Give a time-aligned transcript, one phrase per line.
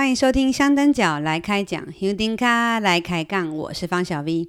[0.00, 2.46] 欢迎收听香灯脚来开讲，香灯脚
[2.80, 4.48] 来开杠，我是方小 V。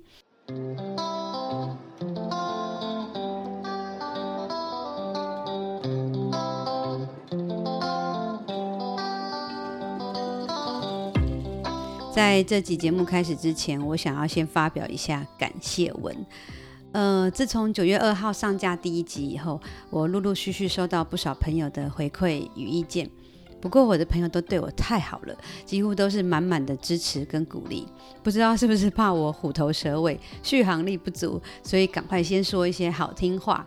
[12.16, 16.16] 在这集节目开始之前，我想要先发表一下感谢文。
[16.94, 19.60] 呃，自从九月二号上架第一集以后，
[19.90, 23.10] 我陆陆续续收到不少朋友的回馈与意见。
[23.62, 27.88] 不过我的朋友都对我太好了，几乎都是满满的支持跟鼓励。
[28.24, 33.66] 不知道是不是怕我虎头蛇尾、续航力不足，所以赶快先说一些好听话。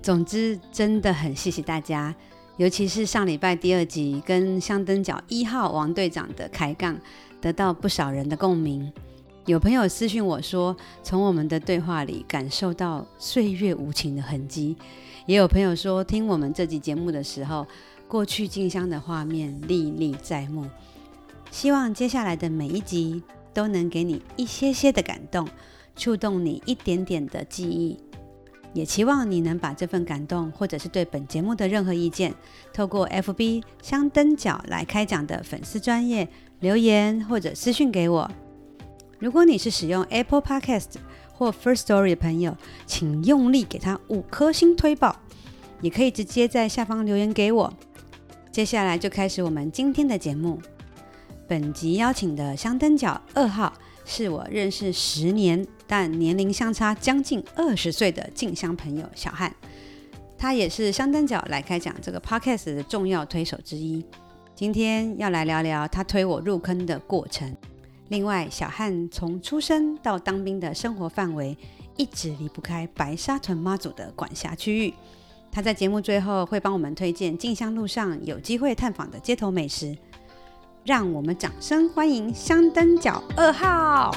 [0.00, 2.14] 总之，真的很谢谢大家，
[2.56, 6.96] 尤其是上礼拜第二集跟香灯角一号王队长的开杠，
[7.40, 8.92] 得到不少人的共鸣。
[9.46, 14.76] 有朋友私讯我说，从我们的对话里感受到岁月无情的痕迹；
[15.26, 17.66] 也有朋友说，听我们这集节目的时候，
[18.12, 20.68] 过去静香的画面历历在目。
[21.50, 23.22] 希望接下来的每一集
[23.54, 25.48] 都能给你一些些的感动，
[25.96, 27.98] 触动你一点点的记忆。
[28.74, 32.34] 也期望你能把这份感动，或者是对本节目的任何意见，
[32.70, 36.28] 透过 FB 香灯脚来开讲的粉丝专业
[36.60, 38.30] 留言或者私讯给我。
[39.18, 40.96] 如果你是使用 Apple Podcast
[41.32, 45.16] 或 First Story 的朋友，请用力给他五颗星推爆，
[45.80, 47.72] 也可以直接在下方留言给我。
[48.52, 50.60] 接下来就开始我们今天的节目。
[51.48, 53.72] 本集邀请的香灯角二号
[54.04, 59.50] 是我认识十年，但年龄相差将近二十岁的静香朋友小汉，
[60.36, 64.04] 他也是香灯角来开讲这个 Podcast 的重要推手之一。
[64.54, 67.56] 今天要来聊聊他推我入坑的过程。
[68.08, 71.56] 另外，小汉从出生到当兵的生活范围
[71.96, 74.92] 一直离不开白沙屯妈祖的管辖区域。
[75.54, 79.94] 他在节目最后会帮我们推荐进香路上有机会探访的街头美食。
[80.82, 84.10] 让我们掌声欢迎香灯脚二号！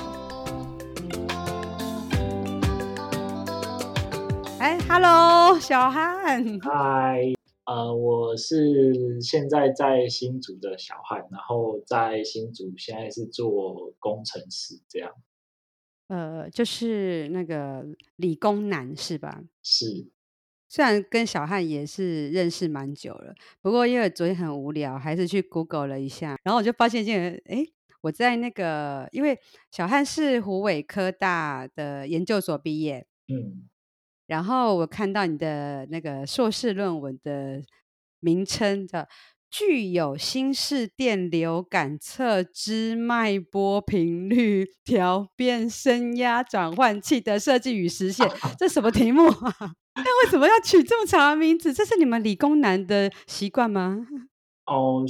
[4.60, 6.42] 哎，Hello，小汉。
[6.62, 7.36] Hi。
[7.66, 15.12] 呃，我是现在在新竹的小汉，然后在新竹现在是做工程师这样。
[16.08, 19.44] 呃，就是那个理工男是吧？
[19.62, 20.08] 是。
[20.76, 27.66] 虽然跟小汉也是认识蛮久了，不过因为昨天很无聊，还是去 Google 了一下，然后我就发现一件，哎，
[28.02, 29.40] 我在那个，因为
[29.72, 33.70] 小汉是湖尾科大的研究所毕业，嗯。
[34.28, 37.64] 然后我看到你的那个硕士论文的
[38.20, 39.08] 名称叫
[39.50, 49.76] “具有心室电流感测之脉波频率调变声压转换器的设计与实现 ”，这什么题目啊？
[50.04, 51.74] 那为什么要取这么长的名字？
[51.74, 54.06] 这是你们理工男的习惯吗？
[54.66, 55.06] 哦，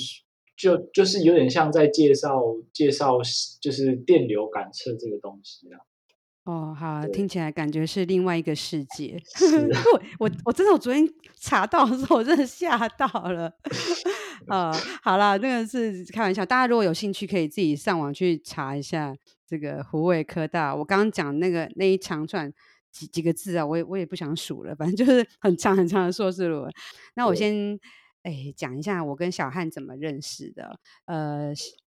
[0.55, 2.41] 就就是有点像在介绍
[2.71, 3.17] 介绍，
[3.59, 5.79] 就是电流感测这个东西啊。
[6.43, 9.17] 哦，好啊，听起来感觉是另外一个世界。
[9.91, 11.09] 我我我真的，我昨天
[11.39, 13.51] 查到的时候，我真的吓到了。
[14.47, 14.71] 呃，
[15.01, 19.15] 好啦，那个是开玩笑，大家如果有兴趣，可以自己上网去查一下
[19.47, 20.75] 这个湖尾科大。
[20.75, 22.53] 我刚刚讲那个那一长串
[22.95, 26.71] 几几个字啊，我也我也不想数了，反正就是 很长很长的硕士论文。
[27.15, 27.77] 那我先
[28.23, 30.79] 哎讲一下我跟小汉怎么认识的。
[31.05, 31.53] 呃，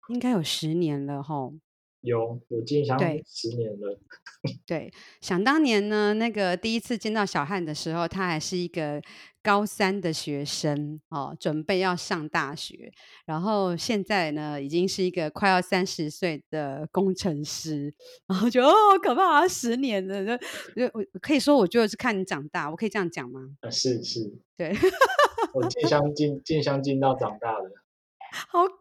[0.09, 1.59] 应该有十年了齁。
[2.02, 4.00] 有，我进香十年了。
[4.66, 9.02] 对，想当年呢，那个第一次见到小汉的时候，他还是一个
[9.41, 12.91] 高三的学生哦，准备要上大学。
[13.25, 17.94] 然后现在呢，已经是一个快要三十岁的工程师。
[18.28, 23.41] 然后就哦，可怕啊，十年了，就我可以说，我就是看你长大，我可以这样讲吗？
[23.62, 24.80] 啊，是是，对，对
[25.53, 27.72] 我进香进进香进到长大的。
[28.50, 28.74] 好可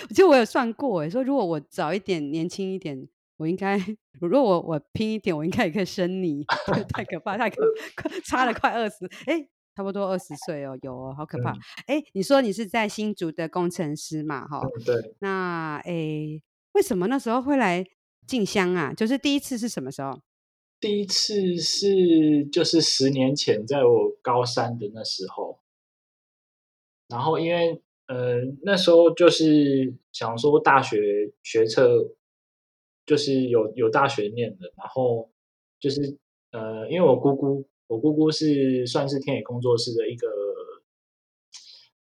[0.00, 0.06] 怕！
[0.08, 3.78] 其实我有算过，哎，说如果我早一点、年轻一点，我应该；
[4.20, 6.44] 如果我我拼一点，我应该也可以生你。
[6.92, 7.56] 太可怕，太可
[7.96, 11.50] 怕，差了快二十，哎，差不多二十岁哦，有哦，好可怕。
[11.86, 14.46] 哎、嗯，你说你是在新竹的工程师嘛？
[14.46, 15.14] 哈、嗯，对。
[15.20, 16.40] 那哎，
[16.72, 17.84] 为什么那时候会来
[18.26, 18.92] 进香啊？
[18.92, 20.20] 就是第一次是什么时候？
[20.78, 25.60] 第一次是就是十年前，在我高三的那时候，
[27.08, 27.82] 然后因为。
[28.10, 32.10] 呃，那时候就是想说大学学测，
[33.06, 35.30] 就是有有大学念的，然后
[35.78, 36.18] 就是
[36.50, 40.26] 呃，因为我姑姑，我姑姑是算是天野工作室的一个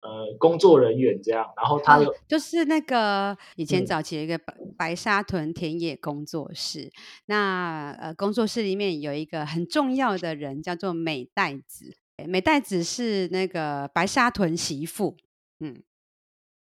[0.02, 6.92] 呃工作人员这样，然后他有、哦、就是那个以前早期的一个白白沙屯田野工作室，嗯、
[7.28, 11.96] 那呃工作室里面有一个很重要的人叫做美代子，
[12.28, 15.16] 美代子是那个白沙屯媳妇，
[15.62, 15.82] 嗯。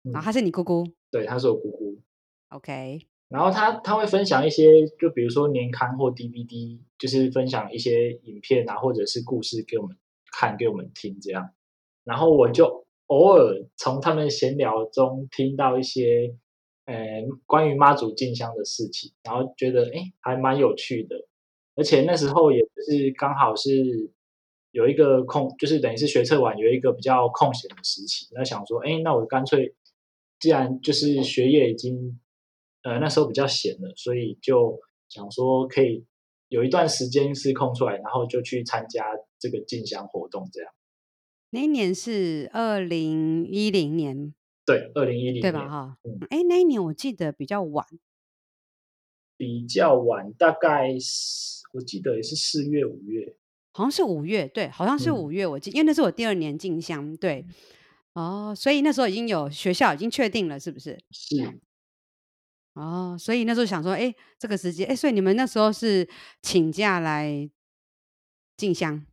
[0.04, 1.98] 然后她是你姑姑，对，她是我姑姑。
[2.50, 3.08] OK。
[3.30, 9.96] 然后他他会分享一些，就比如说年刊或 DVD，就是分享一些影片啊，或者是故事给我们
[10.34, 11.50] 看，给我们听这样。
[12.04, 16.36] 然后我就偶尔从他们闲聊中听到一些，
[16.84, 21.16] 呃，关于妈祖进香的事情，然后觉得哎，还蛮有趣的。
[21.76, 24.12] 而且那时候也是刚好是
[24.72, 29.74] 有一个空，就是等于是学测完有一个比较空闲的时期，那想说，哎，那我干脆
[30.42, 32.20] 既然就是学业已经。
[32.84, 36.04] 呃，那时候比较闲了，所以就想说可以
[36.48, 39.06] 有一段时间是空出来，然后就去参加
[39.38, 40.74] 这个进香活动，这样。
[41.52, 44.34] 那一年是二零一零年，
[44.66, 45.70] 对，二零一零年，对吧？
[45.70, 45.98] 哈，
[46.32, 47.86] 哎、嗯，那一年我记得比较晚，
[49.38, 53.36] 比较晚，大概是我记得也是四月、五月，
[53.74, 57.46] 好像是五月，对，好像是五月，我记因为那是我第二年进香，对，
[58.14, 61.00] 哦，所以那时候已经有学校已经确定了，是不是？
[61.12, 61.60] 是。
[62.74, 66.08] 哦，所以那时候想说，哎，这个时间，哎，所以你们那时候是
[66.42, 67.50] 请假来
[68.56, 69.06] 进香？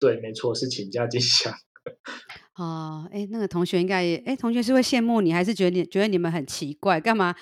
[0.00, 1.52] 对，没错，是请假进香。
[2.54, 7.34] 哦，哎，那个同学应该也，哎，同学是会羡慕你，还是觉得你觉得你们很奇怪，干嘛？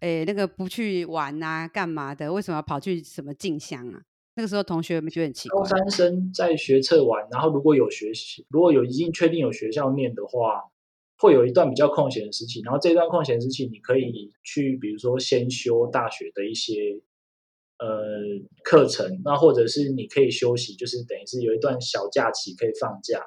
[0.00, 2.32] 哎，那个不去玩啊，干嘛的？
[2.32, 4.02] 为什么要跑去什么进香啊？
[4.34, 5.60] 那个时候同学有没有觉得很奇怪？
[5.60, 10.70] 高三生在学测完，然后如果有学习，如果有已经确定有学校念的话。
[11.18, 17.00] 会有一段比较空闲的时期，然后这段空闲时期，你可以去，比如说先修大学的一些
[17.78, 17.86] 呃
[18.64, 23.24] 课程，那或者是你可以休息，就是等于是有一段小假期可以放假，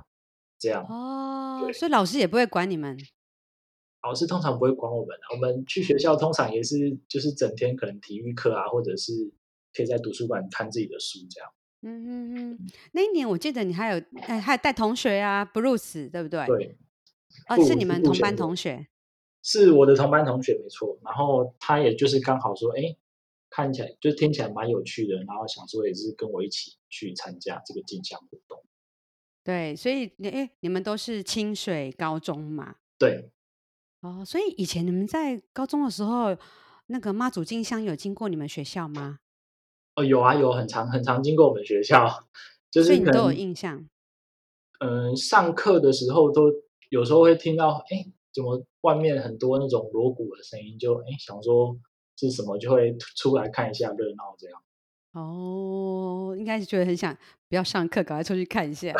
[0.59, 0.85] 这样。
[0.89, 2.97] 哦，所以老师也不会管你们。
[4.03, 9.31] 老师通常不会管我们，我们去学校通常也是就是整天可能体育课啊，或者是
[9.75, 11.49] 可以在图书馆看自己的书这样。
[11.81, 12.59] 嗯嗯嗯，
[12.93, 16.45] 那一年我记得你还有哎还有带同学啊，Bruce 对不对？
[16.47, 16.77] 对。
[17.49, 18.87] 哦，是你们同班同学，
[19.43, 20.97] 是我的同班同学，没错。
[21.03, 22.95] 然后他也就是刚好说，哎，
[23.49, 28.63] 看起来就听起来蛮有趣的，然后想说也是跟我一起去参加这个进香活动。
[29.43, 32.77] 对，所以你哎，你们都是清水高中嘛？
[32.97, 33.29] 对。
[33.99, 36.35] 哦，所以以前你们在高中的时候，
[36.87, 39.19] 那个妈祖进香有经过你们学校吗？
[39.95, 42.27] 哦，有啊，有很常很常经过我们学校，
[42.71, 43.87] 就是你都有印象。
[44.79, 46.51] 嗯、呃，上课的时候都。
[46.89, 50.77] 有时候会听到，哎，怎么外面很多那种锣鼓的声音？
[50.77, 51.75] 就哎，想说
[52.15, 54.61] 是什么，就会出来看一下热闹，这样。
[55.13, 57.17] 哦，应该是觉得很想
[57.49, 58.93] 不要上课，赶快出去看一下。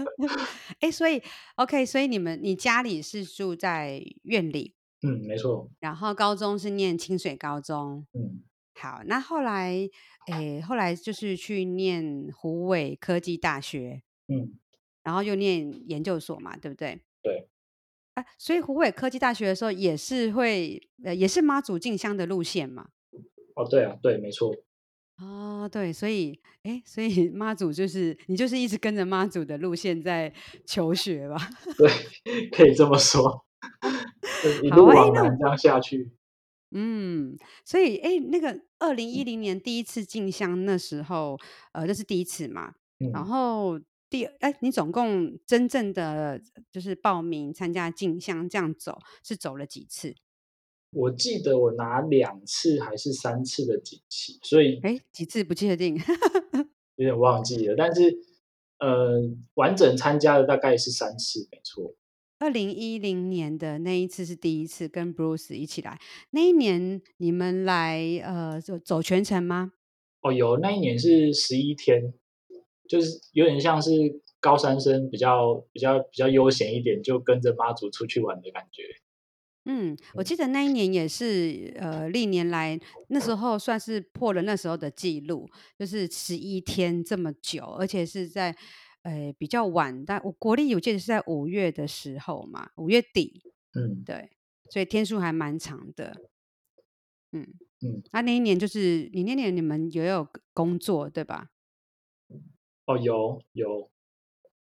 [0.80, 1.22] 哎，所以
[1.56, 4.74] OK，所以你们你家里是住在院里？
[5.02, 5.68] 嗯，没错。
[5.78, 8.06] 然后高中是念清水高中。
[8.14, 8.40] 嗯，
[8.80, 9.88] 好，那后来，
[10.28, 14.02] 诶，后来就是去念湖尾科技大学。
[14.28, 14.58] 嗯，
[15.02, 17.00] 然后又念研究所嘛，对不对？
[17.22, 17.48] 对，
[18.14, 22.88] 啊，所以湖尾科技大学的时候也是会，呃，也是妈祖进香的路线嘛。
[23.54, 24.54] 哦，对啊，对，没错。
[25.20, 30.32] 哦，对，所以，哎，所以 妈祖就是你，就是一直跟着妈祖的路线在
[30.66, 31.36] 求学吧？
[31.76, 31.90] 对，
[32.52, 33.44] 可以这么说。
[34.62, 36.12] 一路往南这样下去。
[36.70, 41.38] 嗯，所以，哎，那个二零一零年第一次进香那时候，
[41.72, 42.74] 呃，这是第一次嘛。
[43.00, 43.80] 嗯、然后。
[44.10, 46.40] 第哎，你总共真正的
[46.72, 50.14] 就是报名参加进香这样走是走了几次？
[50.92, 55.94] 我记得我拿两次还是三次的锦旗，所以哎几次不确定，
[56.96, 57.74] 有点忘记了。
[57.76, 58.16] 但是
[58.78, 59.20] 呃，
[59.56, 61.94] 完整参加的大概是三次，没错。
[62.38, 65.98] 二零一零年的那一次是第一次跟 Bruce 一起来，
[66.30, 69.72] 那一年你们来呃走走全程吗？
[70.22, 72.14] 哦，有，那一年是十一天。
[72.88, 73.90] 就是有点像是
[74.40, 78.82] 高三生比较比较比较悠闲一点，就跟着妈祖出去玩的感觉。
[79.66, 85.46] 嗯，我记得那一年也是呃历年来那时候算是破了那时候的记录，
[85.78, 88.56] 就是十一天这么久，而且是在
[89.08, 93.42] 呃比较晚，但我国历我记得是在五月的时候嘛，五月底。
[93.72, 94.30] 嗯，对，
[94.70, 96.16] 所以天数还蛮长的。
[97.32, 97.46] 嗯
[97.80, 101.50] 嗯，那、啊、那一年就是你那年你们也有工作对吧？
[102.86, 103.90] 哦，有有，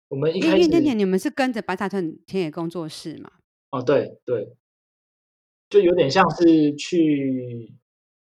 [0.09, 3.31] 我们一开始那年你们是跟着白塔屯田野工作室嘛？
[3.71, 4.57] 哦，对对，
[5.69, 7.75] 就有点像是去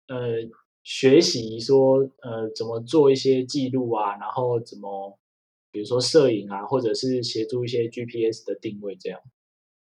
[0.08, 0.50] 呃
[0.84, 5.18] 学习说呃怎么做一些记录啊，然后怎么
[5.76, 9.20] 比如说摄影啊，或者是协助一些 GPS 的定位这样。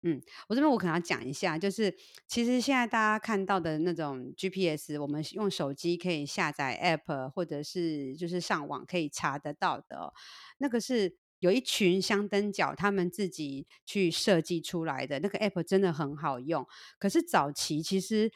[0.04, 1.96] 嗯，我这边我可能要讲一下，就是
[2.28, 10.14] 其实现在大家看到的那种 GPS，我们用手机可以下载 App，或者是就是上网可以查得到的，
[10.58, 16.68] 那个是有一群香灯脚，他们自己去设计出来的那个 app 真的很好用。
[16.98, 18.30] 可是早期其实，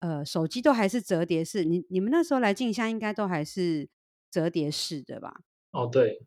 [0.00, 1.64] 呃，手机都还是折叠式。
[1.64, 3.88] 你你们那时候来进香应该都还是
[4.30, 5.34] 折叠式的吧？
[5.72, 6.20] 哦，对，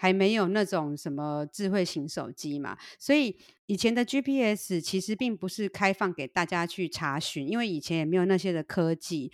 [0.00, 2.74] 还没有那种什么智慧型手机嘛。
[2.98, 9.30] 所以以前的 GPS 其实并不是开放给大家去查询，因为以前也没有那些的科技。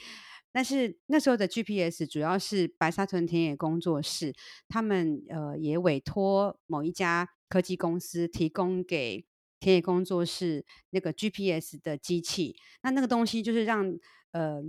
[0.50, 4.34] 但是那时候的 GPS 主要是白沙屯田野工作室，
[4.66, 9.24] 他们呃也委托某一家科技公司提供给
[9.60, 12.56] 田野工作室那个 GPS 的机器。
[12.82, 13.96] 那那个东西就是让
[14.32, 14.60] 呃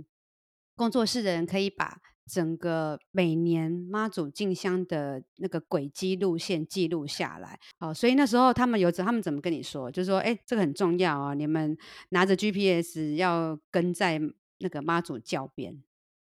[0.76, 7.58] 工作室的人可以把整个每年妈祖进香的那个轨迹路线记录下来。
[7.80, 9.90] 哦，所以那时候他们有他们怎么跟你说？
[9.90, 11.76] 就是说，哎，这个很重要啊，你们
[12.10, 14.20] 拿着 GPS 要跟在。
[14.60, 15.80] 那个妈祖轿边，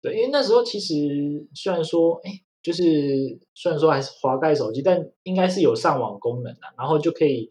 [0.04, 2.84] 对，因为那时候其实虽然说，哎，就是
[3.56, 7.50] 虽然说还是滑盖手机，但应该是有上网功能的，然后就可以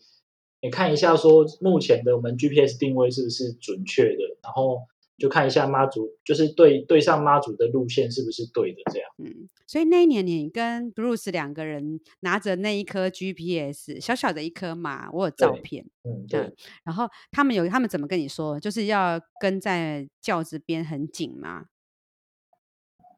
[0.63, 4.83] 你看一下说目前的我们 GPS 定位是不是准确的，然后
[5.19, 9.11] 就看一下妈祖，就是对对上妈祖的路线是不是对的这样。
[9.19, 15.85] 嗯，所以那一年你跟 Bruce 两个人拿着那一颗 GPS，小小的一颗嘛，我有照片。
[16.05, 16.55] 嗯，对。
[16.85, 18.61] 然后他们有他们怎么跟你说？
[18.61, 21.67] 就是要跟在轿子边很紧吗？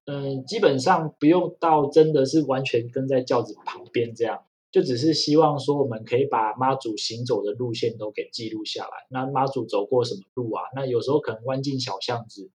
[0.06, 4.42] 嗯，基本上不用到真的是完全跟在轿子旁边这样。
[4.70, 9.06] 就只是希望说，我们可以把妈祖行走的路线都给记录下来。
[9.10, 10.62] 那妈祖走过什么路啊？
[10.74, 12.50] 那有时候可能弯进小巷子，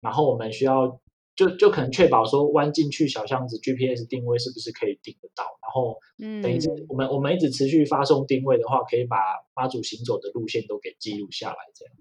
[0.00, 1.00] 然后我们需要
[1.34, 5.44] 就就可能确保说弯进去小巷子，GPS 定位是不是可以定得到？
[5.62, 9.16] 然后，嗯，等于是我们我们一直持续发送定位的话，可以把
[9.54, 11.94] 妈祖行走的路线都给记录下来，这样。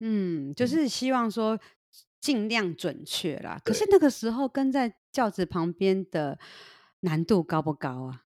[0.00, 1.58] 嗯，就是希望说
[2.20, 3.58] 尽量准确啦。
[3.64, 6.38] 可是那个时候跟在轿子旁边的
[7.00, 8.24] 难度高不高啊？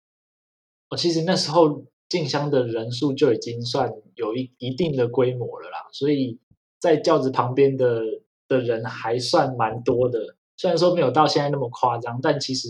[0.96, 6.40] 其实那时候进香的人数就已经算有一一定的规模了啦，所以
[6.80, 8.02] 在轿子旁边的
[8.48, 10.36] 的人还算蛮多的。
[10.58, 12.70] 虽然说没有到现在那么夸张，但其实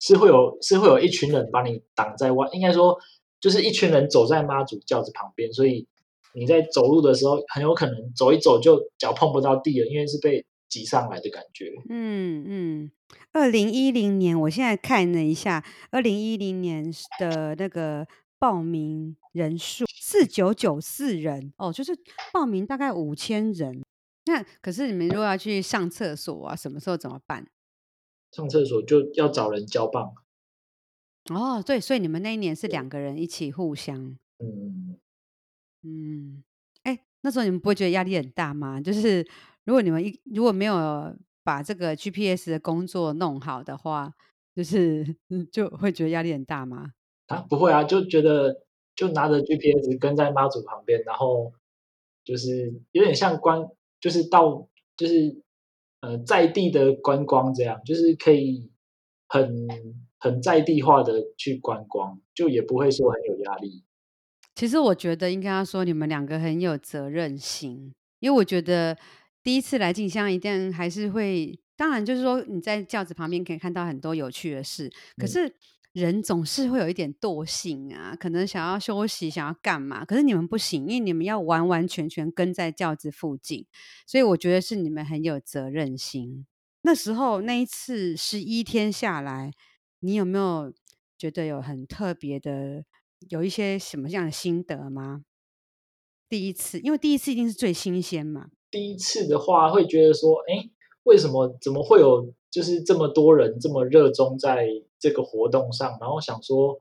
[0.00, 2.96] 是会有是会有一群人把你挡在外，应该说
[3.40, 5.86] 就是一群人走在妈祖轿子旁边，所以
[6.34, 11.72] 你在走路的时候很有可能走一走就脚碰不到地了，因为是被挤上来的感觉。
[11.88, 12.90] 嗯嗯。
[13.32, 18.06] 二零一零年，我现在看了一下，二零一零年的那个
[18.38, 21.98] 报名人数四九九四人哦，就是
[22.32, 23.82] 报名大概五千人。
[24.26, 27.48] 那可是你们如果要去上厕所啊，什么时候怎么办？
[28.30, 30.12] 上厕所就要找人交棒。
[31.30, 34.18] 哦，对，所以你们那一年是两个人一起互相。
[34.38, 34.98] 嗯
[35.82, 36.44] 嗯，
[36.82, 38.78] 哎，那时候你们不会觉得压力很大吗？
[38.80, 39.26] 就是
[39.68, 41.14] 如果你们一如果没有。
[41.44, 44.12] 把这个 GPS 的工作弄好的话，
[44.54, 45.16] 就是
[45.50, 46.92] 就会觉得压力很大吗？
[47.28, 51.54] 啊，不会啊，就觉得就拿着 GPS 跟在妈祖旁边，然后
[52.22, 53.66] 就是有点像观，
[53.98, 55.40] 就是到就是
[56.02, 58.70] 呃在地的观光这样，就是可以
[59.26, 59.66] 很
[60.18, 63.84] 很在地化的去观光，就也不会说很有压力。
[64.54, 68.98] 其实我觉得应该要说你们两个很有责任心，因为我觉得。
[69.42, 75.54] 第一次来进香，一定还是会，当然就是说你在轿子旁边可以看到很多有趣的事，可是
[75.92, 83.66] 人总是会有一点惰性啊，可能想要休息，想要干嘛，可是你们不行，因为你们要完完全全跟在轿子附近，
[84.06, 86.46] 所以我觉得是你们很有责任心。
[86.82, 89.52] 那时候那一次十一天下来，
[90.00, 90.72] 你有没有
[91.16, 92.84] 觉得有很特别的，
[93.30, 95.24] 有一些什么样的心得吗？
[96.28, 98.50] 第一次，因为第一次一定是最新鲜嘛。
[98.70, 100.68] 第一次的话，会觉得说，哎，
[101.04, 105.96] 为什么怎么会有就是这么多人这么热衷在这个活动上？
[106.00, 106.80] 然后想说，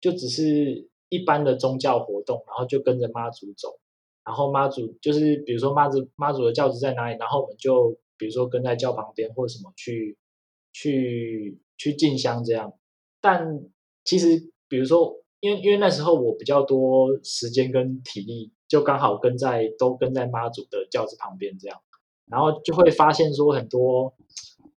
[0.00, 3.78] 就只是一般的宗教活动，然后就跟着妈祖走，
[4.24, 10.16] 然后妈祖就是比如说妈祖妈祖的教子在哪里，然后我们就比如说跟在教旁边或什么去
[10.72, 12.74] 去去进香这样。
[13.20, 13.60] 但
[14.04, 18.52] 其实比如说，因为因为那时候我比较多时间跟体力。
[18.74, 21.78] 就刚好跟在都跟在妈祖的轿子旁边这样，
[22.26, 24.12] 然后就会发现说很多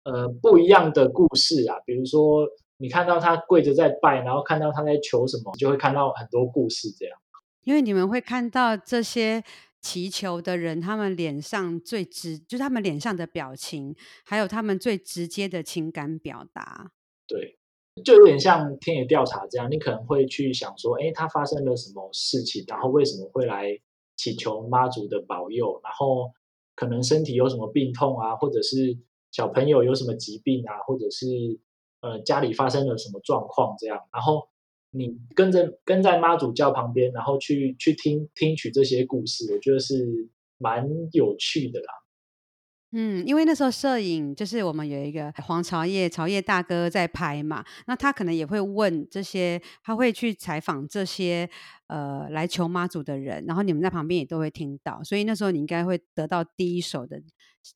[0.02, 7.18] 呃不一样的故事啊，比如说你看到他跪着在拜，然后看到他在求什么，就会看到很多故事这样。
[7.64, 9.42] 因为你们会看到这些
[9.80, 16.90] 祈求的人，他们脸上最直，就是他们脸上的表情，还有他们最直接的情感表达。
[17.26, 17.56] 对。
[18.04, 23.70] 就有点像田野调查这样，你可能会去想说，哎，他发生了什么事情，然后为什么会来
[24.16, 26.32] 祈求妈祖的保佑，然后
[26.74, 28.98] 可能身体有什么病痛啊，或者是
[29.30, 31.26] 小朋友有什么疾病啊，或者是
[32.00, 34.48] 呃家里发生了什么状况这样，然后
[34.90, 41.92] 你跟着跟在妈祖教旁边，然后去去听听取这些故事，我觉得是蛮有趣的啦。
[42.92, 51.50] 嗯，因为那时候摄影就是我们有一个黄朝业朝业大哥在拍嘛，那他可能也会问这些，他会去采访这些
[51.88, 57.20] 呃来求妈祖的人，然后你们在旁边也都会听到，所以那时候你应该会得到第一手的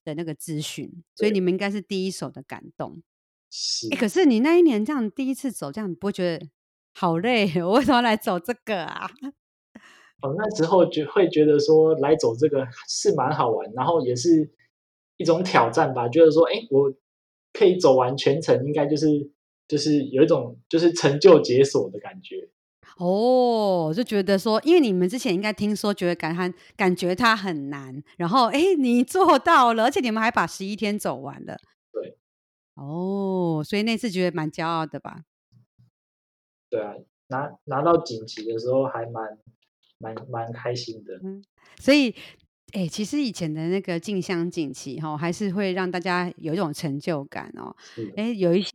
[0.05, 3.03] 的那个资讯，所以你们应该是第一手的感动。
[3.51, 6.47] 是，可是你那一年这样第一次走，这样你不会觉得
[6.95, 7.51] 好累？
[7.61, 9.11] 我为什么要来走这个啊？
[10.23, 14.55] 哦，那时候就会觉得说来走这个是蛮好玩，然后也是。
[15.21, 16.91] 一种挑战吧，觉得说，哎，我
[17.53, 19.31] 可以走完全程，应该就是
[19.69, 22.49] 就是有一种就是成就解锁的感觉。
[22.97, 31.59] 哦，就觉得说，因为你们之前应该听说，觉得感觉感觉它很难，然后哎，你做到了，而且你们还把十一天走完了。
[31.93, 32.17] 对。
[32.77, 35.25] 哦，所以那次觉得蛮骄傲的吧？
[36.71, 36.95] 对啊，
[37.29, 39.39] 拿拿到锦旗的时候还蛮
[39.99, 41.21] 蛮蛮开心的。
[41.23, 41.45] 嗯，
[41.79, 42.15] 所以。
[42.73, 47.75] 哎、欸，其实以前的那个进香锦旗哈，还是会让大家有一种成就感哦。
[48.17, 48.71] 哎、欸，有一些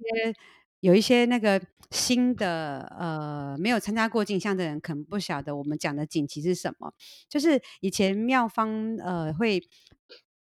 [0.79, 1.61] 有一些那个
[1.91, 6.93] 新的呃，没有参加过进香的人，可能不晓得我们讲的锦旗是什么。
[7.29, 9.61] 就是以前妙方呃会。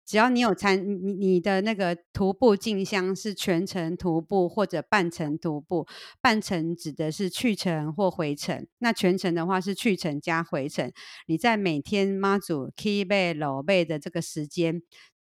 [0.06, 5.88] 只要你有参你你的那个徒步进香是全程徒步或者半程徒步，
[6.22, 10.92] 半程指的是去程或回程，那全程的话是去程加回程。
[11.28, 14.82] 你在每天妈祖起马落尾的这个时间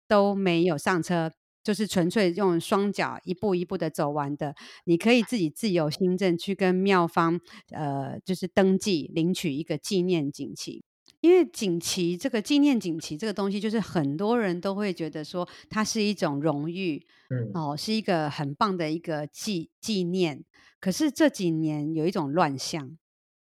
[0.07, 1.31] 都没有上车，
[1.63, 4.55] 就是纯粹用双脚一步一步的走完的。
[4.85, 7.39] 你可以自己自由心证去跟庙方
[7.71, 10.83] 呃，就是登记领取一个纪念锦旗。
[11.21, 20.45] 因为锦旗这个纪念锦旗这个东西，就是很多人都会觉得说它是一种荣誉，嗯，哦，是一个很棒的一个纪纪念。
[20.79, 22.97] 可是这几年有一种乱象，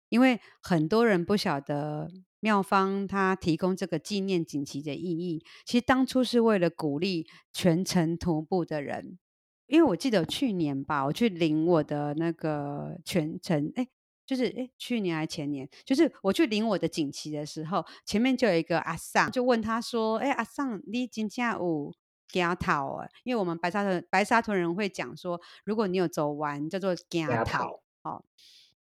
[0.10, 5.44] 因为很多人不晓得妙方他提供这个纪念锦旗的意义。
[5.66, 9.18] 其实当初是为了鼓励全程徒步的人，
[9.66, 13.88] 因为我记得去年吧，我去领我的那个全程，哎。
[14.34, 21.94] 就是诶，去年还前年，就是我去领我的锦旗的时候，前面就有一个阿桑，就问他说：“诶，阿桑，你今天有
[22.30, 23.08] 行头啊？
[23.24, 27.80] 因为我们白沙屯白沙屯人会讲说，如果你有走完，叫做行头。
[28.02, 28.24] 哦，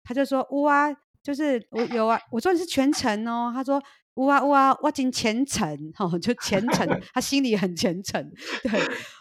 [0.03, 2.19] 他就说：有啊，就是我有啊。
[2.31, 3.51] 我说你是全程哦。
[3.53, 3.79] 他说：
[4.15, 5.93] 有啊，有啊，我进虔诚。
[5.99, 8.27] 哦，就虔诚，他心里很虔诚。
[8.63, 8.71] 对，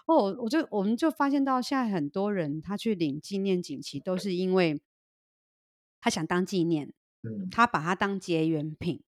[0.07, 4.81] 哦，我就我们就发现到现在很多人他去领纪念锦旗，都是因为。
[6.03, 6.93] 他想当纪念，
[7.51, 9.03] 他把它当结缘品，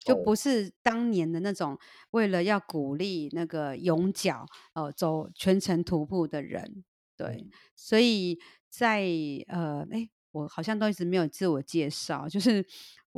[0.00, 1.78] 就不是当年的那种
[2.10, 6.82] 为了要鼓励那个勇脚呃走全程徒步的人，
[7.16, 9.06] 对，所以在
[9.46, 12.66] 呃哎，我好像都一直没有自我介绍，就是。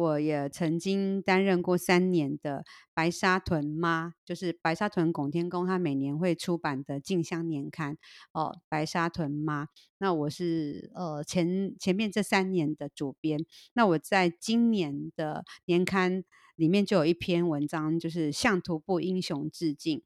[0.00, 7.98] 我也曾经担任过三年的白沙屯妈，就是白沙屯拱天宫，他每年会出版的进香年刊
[8.32, 8.56] 哦。
[8.70, 9.66] 白沙屯妈，
[9.98, 13.44] 那我是呃前前面这三年的主编。
[13.74, 16.24] 那我在今年的年刊
[16.56, 20.02] 里面就有一篇文章，就是向徒步英雄致敬，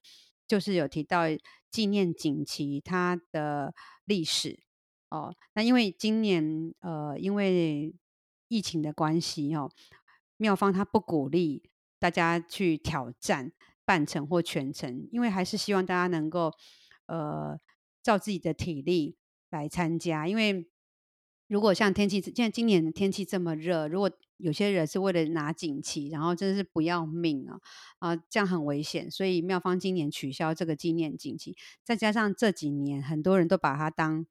[0.48, 1.22] 就是有提到
[1.70, 3.72] 纪念锦旗它的
[4.04, 4.59] 历史
[5.09, 5.33] 哦。
[5.54, 7.94] 那因为今年呃因为
[8.55, 9.69] 疫情的关系哦，
[10.37, 13.51] 妙方他不鼓励大家去挑战
[13.85, 16.53] 半程或全程，因为还是希望大家能够
[17.07, 17.59] 呃
[18.01, 19.17] 照自己的体力
[19.51, 20.29] 来参加。
[20.29, 20.71] 因为
[21.49, 27.59] 如果像天气，现在今年的天气这么热，如果有些人是为了拿锦旗，然后真的是不要命啊
[27.99, 29.11] 啊，这样很危险。
[29.11, 34.25] 所以妙方今年取消这个纪念锦旗，再加上这几年很多人都把它当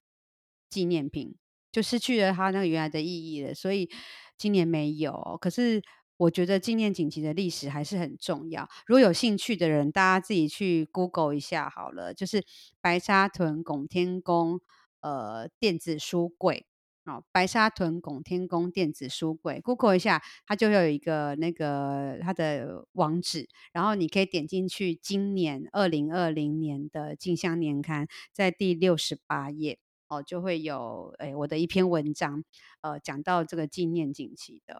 [0.69, 1.35] 纪念品。
[1.73, 3.89] 就失去了它那个原来的意义了，所以
[4.37, 5.37] 今年没有。
[5.41, 5.81] 可是
[6.15, 8.69] 我觉得纪念锦旗的历史还是很重要。
[8.85, 12.45] 如果有兴趣的人，大家自己去 Google 一下好了，就是
[12.79, 14.61] 白沙屯拱天宫
[15.01, 16.67] 呃电子书柜
[17.05, 29.79] 哦，白沙屯拱天宫电子书柜，Google 一下，它就会有一个那个它的网址，然后你可以点进去，今年二零二零年的进香年刊在第六十八页。
[30.13, 32.43] 哦，就会有诶，我的一篇文章，
[32.81, 34.79] 呃，讲到这个纪念锦旗的。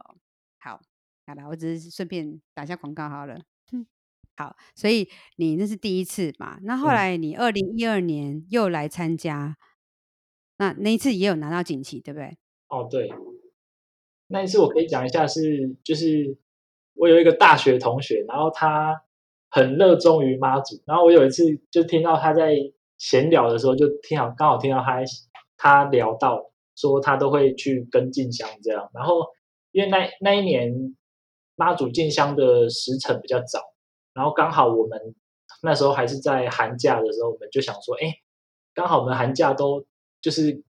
[0.59, 0.79] 好，
[1.25, 3.39] 好了，我只是顺便打下广告好了。
[3.71, 3.87] 嗯，
[4.35, 6.59] 好，所以你那是第一次嘛？
[6.61, 9.57] 那后来你二零一二年又来参加，
[10.57, 12.37] 嗯、那那一次也有拿到锦旗，对不对？
[12.67, 13.11] 哦，对，
[14.27, 16.37] 那一次我可以讲一下是，是就是
[16.93, 19.01] 我有一个大学同学，然后他
[19.49, 22.55] 很热衷于妈祖，然后我有一次就听到他在。
[23.03, 25.01] 闲聊的时候就听好，刚好听到他
[25.57, 28.89] 他聊到说他都会去跟进香这样。
[28.93, 29.25] 然后
[29.73, 30.95] 因为那那一年
[31.57, 33.59] 妈祖进香的时辰比较早，
[34.13, 34.97] 然后刚好我们
[35.61, 38.13] 那时候还是在寒假的时候，我们就想说，哎，
[38.73, 39.85] 刚好我们寒假都
[40.21, 40.63] 就是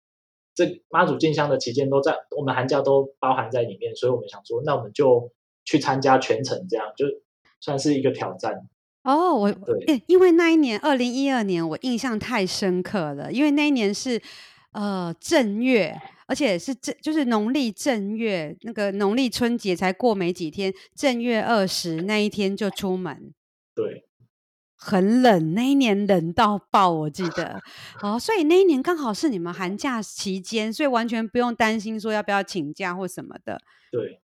[0.55, 5.31] 这妈祖进香的期间都在，我们寒假都包含在里面，所以我们想说，那我们就
[5.65, 7.05] 去参加全程，这样就
[7.59, 8.67] 算是一个挑战。
[9.03, 14.21] 哦，我对，因为那一年二零一二年，我印象太深刻了，因为那一年是
[14.71, 15.93] 呃正月，
[16.25, 23.33] 而且是正就是农历正月，那个农历春节才过没几天，正月二十那一天就出门，
[23.75, 24.05] 对，
[24.77, 27.61] 很冷，那一年冷到爆，我记得，
[28.01, 33.59] 哦，所以那一年刚好是你们寒假期间，所以完全不用担心说要不要请假或什么的，
[33.91, 34.21] 对。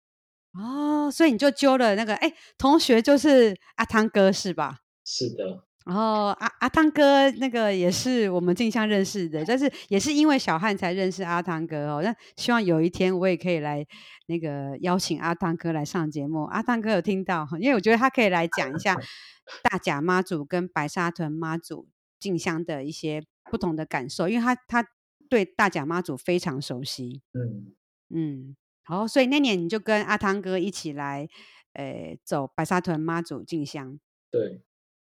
[0.58, 4.80] 哦，所以你就揪了那个哎，同学就是阿汤哥是吧？
[5.06, 5.64] 是的。
[5.86, 12.02] 然后阿阿汤哥那个也是我们进香认识的，但是也是因为小汉才认识阿汤哥哦。
[12.02, 13.86] 那希望有一天我也可以来
[14.26, 16.46] 那个邀请阿汤哥来上节目。
[16.46, 18.96] 阿汤哥有听到，因为我觉得他可以来讲一下
[19.62, 21.88] 大甲妈祖跟白沙屯妈祖
[22.20, 24.88] 进香的一些不同的感受，因为他他
[25.30, 27.22] 对大甲妈祖非常熟悉。
[27.34, 27.76] 嗯
[28.10, 28.56] 嗯。
[28.88, 31.28] 好，所以那年你就跟阿汤哥一起来，
[31.74, 34.00] 呃，走白沙屯妈祖进香。
[34.30, 34.62] 对。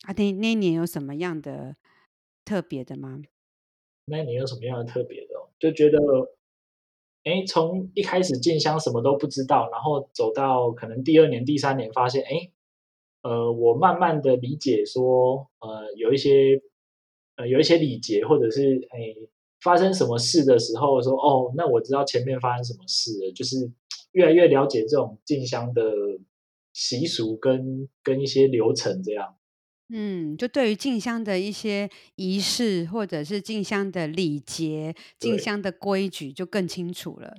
[0.01, 1.75] 啊，那那年有什么样的
[2.43, 3.21] 特别的吗？
[4.05, 5.35] 那年有什么样的特别的？
[5.59, 5.99] 就觉得，
[7.23, 12.51] 哎，从一开始进香什么都不知道，然后走到可能第二年、第三年，发现，哎，
[13.21, 16.59] 呃，我慢慢的理解说，呃，有一些，
[17.35, 19.29] 呃，有一些礼节，或者是，哎。
[19.61, 23.71] 发生什么事的时候说哦，那我知道前面发生什么事了，就是
[24.11, 25.83] 越来越了解这种进香的
[26.73, 29.35] 习俗跟跟一些流程这样。
[29.91, 37.37] 嗯，就对于进香的一些仪式或者是进香的礼节、进香的规矩就更清楚了。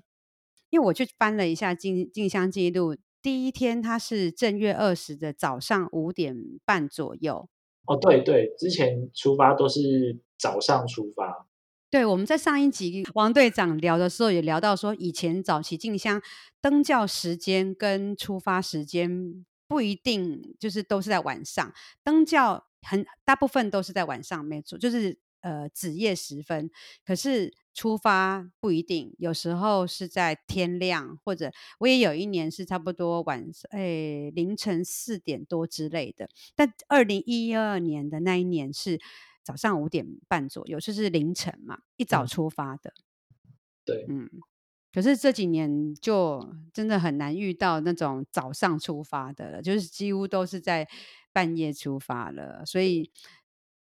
[0.69, 7.49] 因为我去翻了一下进进香记录，第一天它是正月二十的早上五点半左右。
[7.87, 11.47] 哦，对对，之前出发都是早上出发。
[11.91, 16.23] 对，我们在上一集王队长聊的时候也聊到说，以前早期进香
[16.61, 21.75] 登教时间跟出发时间不一定就是都是在晚上，
[22.05, 26.71] 登教很大部分都是在晚上没错，就是呃子夜时分。
[27.05, 31.51] 可是出发不一定，有时候是在天亮，或者
[31.81, 36.29] 我也有一年是差不多晚上诶凌晨四点多之类的。
[36.55, 39.01] 但二零一二年的那一年是。
[39.43, 42.93] 早上五点半左右，就是凌晨嘛，一早出发的。
[42.93, 43.53] 嗯、
[43.85, 44.31] 对，嗯，
[44.93, 50.87] 可是这几年就真的很难遇到那种早上出发的了，就是几乎都是在
[51.33, 52.65] 半夜出发了。
[52.67, 53.11] 所以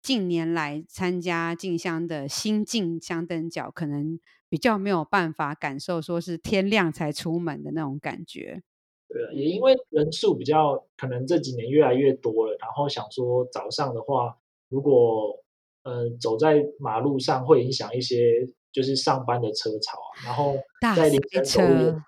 [0.03, 4.18] 近年来参加进香的新进香灯脚，可能
[4.49, 8.62] 比较没有办法感受说是天亮才出门的那种感觉。
[9.09, 15.44] 对，也因为人数比较可能这几年越来越多了，然后想说早上的话，如果
[15.83, 20.09] 呃，走在马路上会影响一些，就是上班的车潮啊。
[20.27, 20.55] 然后
[20.95, 22.01] 在凌晨走路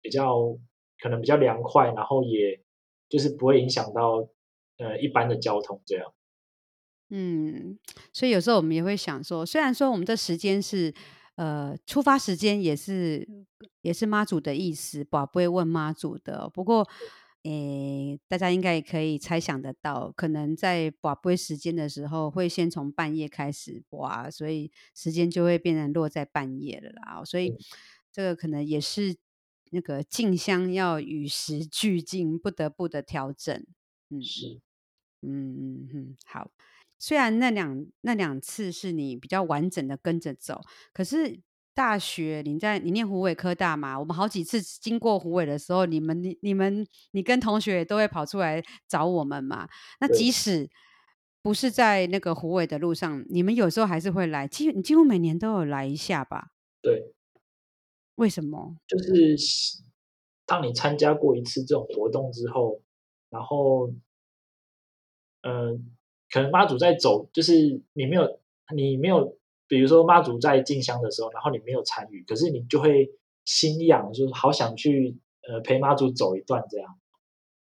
[0.00, 0.56] 比较
[1.02, 2.60] 可能比较凉快，然后也
[3.08, 4.26] 就是不会影响到
[4.78, 6.12] 呃一般的交通这样。
[7.10, 7.78] 嗯，
[8.12, 10.94] 所以有时候我们也会想说，虽然说我们的时间是
[11.36, 13.28] 呃出发时间也是
[13.82, 16.88] 也是妈祖的意思，不不会问妈祖的，不过。
[17.44, 27.24] 诶，大家应该也可以猜想得到，可能在拔杯时间的时候，会先从半夜开始拔，所以时间就会变成落在半夜了啦。
[27.24, 27.54] 所以
[28.12, 29.16] 这个可能也是
[29.70, 33.64] 那个进香要与时俱进，不得不的调整。
[34.10, 34.60] 嗯，是，
[35.22, 36.50] 嗯嗯嗯，好。
[36.98, 40.60] 虽然那两那两次是你比较完整的跟着走，
[40.92, 41.40] 可是。
[41.78, 43.96] 大学，你在你念湖尾科大嘛？
[43.96, 49.68] 我们好几次经过湖尾的时候，你们、你、你们、你跟同学都会跑出来找我们嘛？
[50.00, 50.68] 那即使
[51.40, 54.48] 不是在那个湖尾的路上，你们有时候还是会来。
[54.48, 56.48] 几你几乎每年都有来一下吧？
[56.82, 57.14] 对。
[58.16, 58.76] 为什么？
[58.88, 59.36] 就是
[60.46, 62.82] 当你参加过一次这种活动之后，
[63.30, 63.86] 然后，
[65.42, 65.78] 嗯、呃，
[66.28, 68.40] 可能妈祖在走，就是你没有，
[68.74, 69.37] 你没有。
[69.68, 73.10] 比如说妈祖在进香的时候，然后你没有参与，可是你就会
[73.44, 76.98] 心痒，就是好想去呃陪妈祖走一段这样。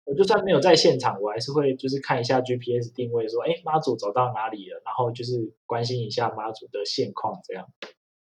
[0.05, 7.67] 我就算没有在现场，我还是会就是看一下 GPS 定位，说哎妈祖走到哪里了，然后就是关心一下妈祖的现况这样。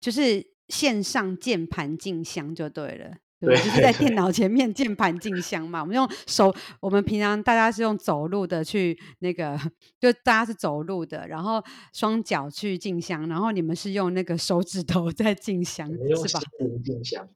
[0.01, 3.19] 就是线上键盘进香就对了。
[3.41, 5.81] 对，对，就是在电脑前面键盘进香嘛。
[5.81, 9.59] 我们用手，我们平常大家是用走路的去那个，
[10.01, 16.41] 就大家是走路的，然后双脚去进香，然后你们是用那个手指头 在进香，是吧？
[16.83, 17.29] 进香。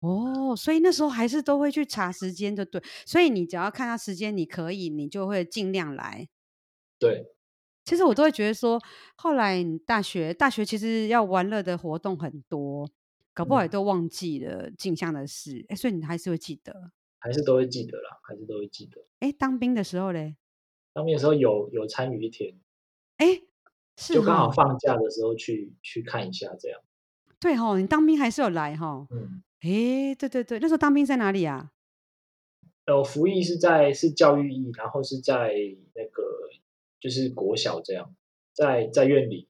[0.00, 2.82] 哦，所以那时候还是都会去查时间，就对。
[3.06, 6.28] 所以你只要看到时间，你可以，你就会尽量来。
[6.98, 7.26] 对。
[7.84, 8.80] 其实我都会觉得说，
[9.14, 12.88] 后来你大学大学其实要玩乐的活动很多，
[13.34, 15.66] 搞不好也都忘记了镜像的事。
[15.68, 19.04] 哎、嗯，所以你还是会记得，还是都会记得啦，还是都会记得。
[19.18, 20.36] 哎，当兵的时候嘞？
[20.92, 22.58] 当兵的时候有有参与一天，
[23.16, 23.42] 哎，
[23.98, 26.80] 是就刚好放假的时候去去看一下这样。
[27.40, 29.08] 对吼、哦，你当兵还是有来哈、哦。
[29.10, 29.42] 嗯。
[29.60, 31.72] 哎，对对对，那时候当兵在哪里啊？
[32.86, 35.52] 呃，服役是在是教育役，然后是在
[35.94, 36.22] 那个。
[37.00, 38.16] 就是国小这样，
[38.54, 39.46] 在在院里，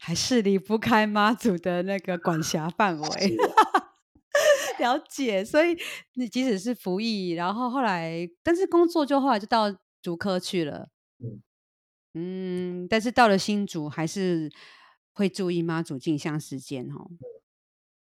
[0.00, 3.36] 还是离不开妈祖的那个管辖范围。
[4.78, 5.76] 了解，所以
[6.14, 10.88] 你即使是服役，然后后来，但是工作就后来就到竹科去了。
[11.18, 11.42] 嗯
[12.14, 14.50] 嗯，但是到了新竹，还是
[15.12, 17.10] 会注意妈祖进香时间哦。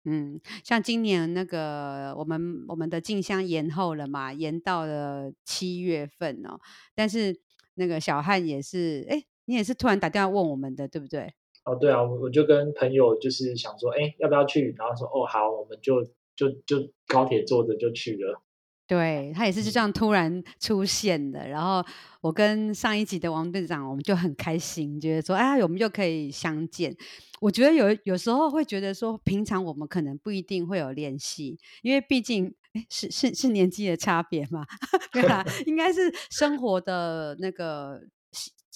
[0.06, 6.60] 嗯，像今年那个我们我们的进香延后了嘛，延到了七月份哦，
[6.96, 7.42] 但是。
[7.80, 11.32] 那个小汉也是，哎，你也是突然打电话问我们的，对不对？
[11.68, 14.74] 哦，对啊，我就跟朋友就是想说，哎，要不要去？
[14.78, 16.02] 然后说，哦，好，我们就
[16.36, 18.42] 就就高铁坐着就去了。
[18.88, 21.42] 对，他也是就这样突然出现的。
[21.42, 21.84] 嗯、然后
[22.22, 26.96] 我跟上一集的王队长，我们就很开心，觉得说，哎，我们又可以相见。
[27.42, 32.56] 我觉得有有时候会觉得说，平常我们可能不一定会有联系，因为毕竟。
[32.92, 34.64] 是是是年纪的差别嘛？
[35.12, 38.00] 对吧， 应该是生活的那个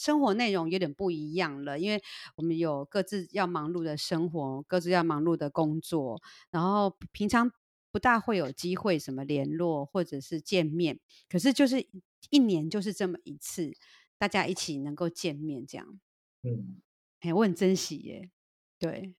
[0.02, 2.02] 生活内容有点不一样了，因为
[2.36, 7.52] 我们有各自要忙碌的生活，各自要忙碌的工作，然后平常
[7.92, 11.86] 不大会有机会什么联络或者是见面，可是就是
[12.32, 13.72] 一年就是这么一次，
[14.18, 16.00] 大家一起能够见面这样，
[16.42, 16.82] 嗯，
[17.20, 18.32] 哎，我很珍惜耶，
[18.80, 19.14] 对。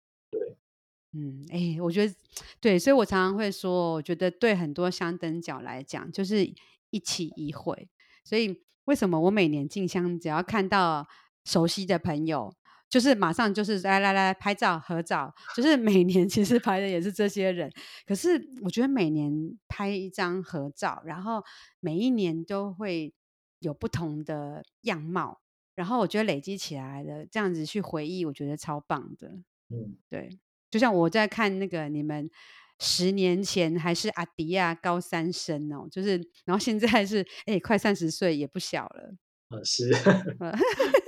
[1.14, 2.14] 嗯，哎，我觉得
[2.58, 6.50] 对，所以我常常会说，我觉得对很多相等角来讲，就是
[6.88, 7.90] 一期一会。
[8.24, 11.06] 所以为什么我每年进香，只要看到
[11.44, 12.52] 熟悉的朋友，
[12.88, 17.72] 就是马上就是来来来拍照合照，就是每年其实拍的也是这些人。
[18.06, 19.32] 可是我觉得每年
[19.68, 21.42] 拍一张合照，然后
[21.80, 23.14] 每一年都会
[23.60, 25.40] 有不同的样貌，
[25.74, 29.28] 然后我觉得累积起来的这样子去回忆，我觉得超棒的。
[29.70, 30.38] 嗯，对。
[30.70, 32.30] 就像我在看那个你们
[32.84, 39.14] 十年前还是阿迪亚高三生哦，就是然后现在是哎快三十岁也不小了，
[39.50, 39.88] 嗯是，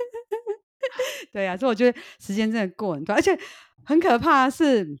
[1.33, 3.37] 对啊，所以我觉得时间真的过很快，而且
[3.83, 4.97] 很可怕的是，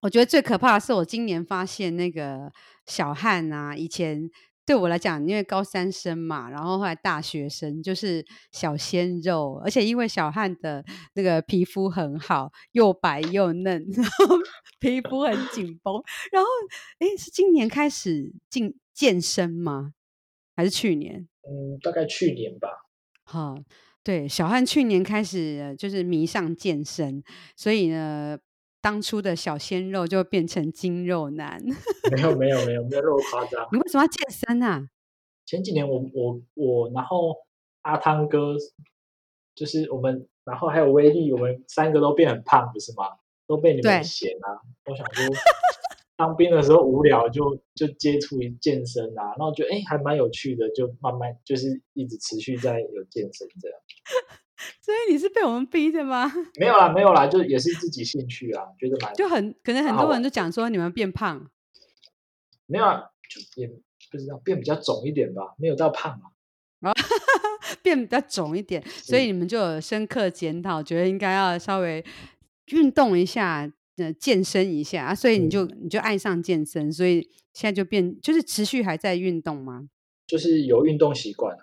[0.00, 2.50] 我觉得最可怕的是我今年发现那个
[2.86, 4.30] 小汉啊，以前。
[4.70, 14.36] 对我来讲，因为高三生嘛，然后后来大学生就是小鲜肉，而且因为小汉的那个皮肤很好，又白又嫩， 然后
[14.78, 15.92] 皮肤很紧绷，
[16.30, 16.48] 然后
[17.00, 19.92] 哎，是今年开始进健身吗？
[20.54, 21.26] 还是去年？
[21.42, 22.68] 嗯，大概去年吧。
[23.24, 23.58] 好，
[24.04, 27.24] 对，小汉去年开始就是迷上健身，
[27.56, 28.38] 所以呢。
[28.80, 31.62] 当初的小鲜肉就变成精肉男，
[32.10, 33.68] 没有没有没有没有那么夸张。
[33.72, 34.88] 你为什么要健身啊？
[35.46, 37.36] 前几年我我我，然后
[37.82, 38.56] 阿汤哥
[39.54, 43.04] 就是我们，然后还有威力，我们三个都变很胖，不是吗？
[43.46, 44.62] 都被你们嫌啊！
[44.86, 45.26] 我想说，
[46.16, 53.78] 当兵的时候无聊就就接触一健身啊，然后觉得哎还蛮有趣的，就慢慢就是一直持续在有健身这样。
[54.80, 56.30] 所以你是被我们逼的吗？
[56.60, 61.50] 没有啦，没有啦，就也是自己兴趣啊，觉得蛮就很可能很多人都讲说你们变胖，
[62.66, 63.68] 没有啊，就也
[64.10, 66.20] 不知道变比较肿一点吧，没有到胖
[66.80, 66.92] 啊，
[67.82, 72.04] 变比较肿一点，所以你们就有深刻检讨，觉得应该要稍微
[72.72, 79.88] 运动一下，呃，健身一下啊，所以你就、嗯、你就爱上健身，所以现在就变就是持续还在运动吗？
[80.26, 81.56] 就是有运动习惯。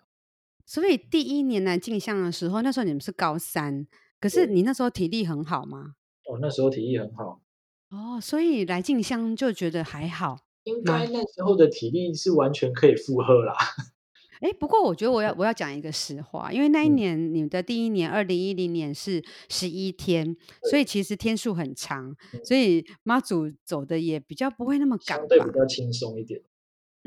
[0.67, 3.87] 所以第一年来进香的时候，那时候你们是高三，
[4.19, 5.93] 可是你那时候体力很好吗？
[6.25, 7.41] 哦，那时候体力很好。
[7.89, 10.39] 哦，所以来进香就觉得还好。
[10.65, 13.55] 应该那时候的体力是完全可以负荷啦。
[14.41, 20.35] 哎，不过我觉得我要我要讲一个实话，因为那一年你们的第一年，二零一零年是十一天，
[20.69, 26.41] 所以其实天数很长，所以妈祖走的也比较不会那么赶，相对比较轻松一点。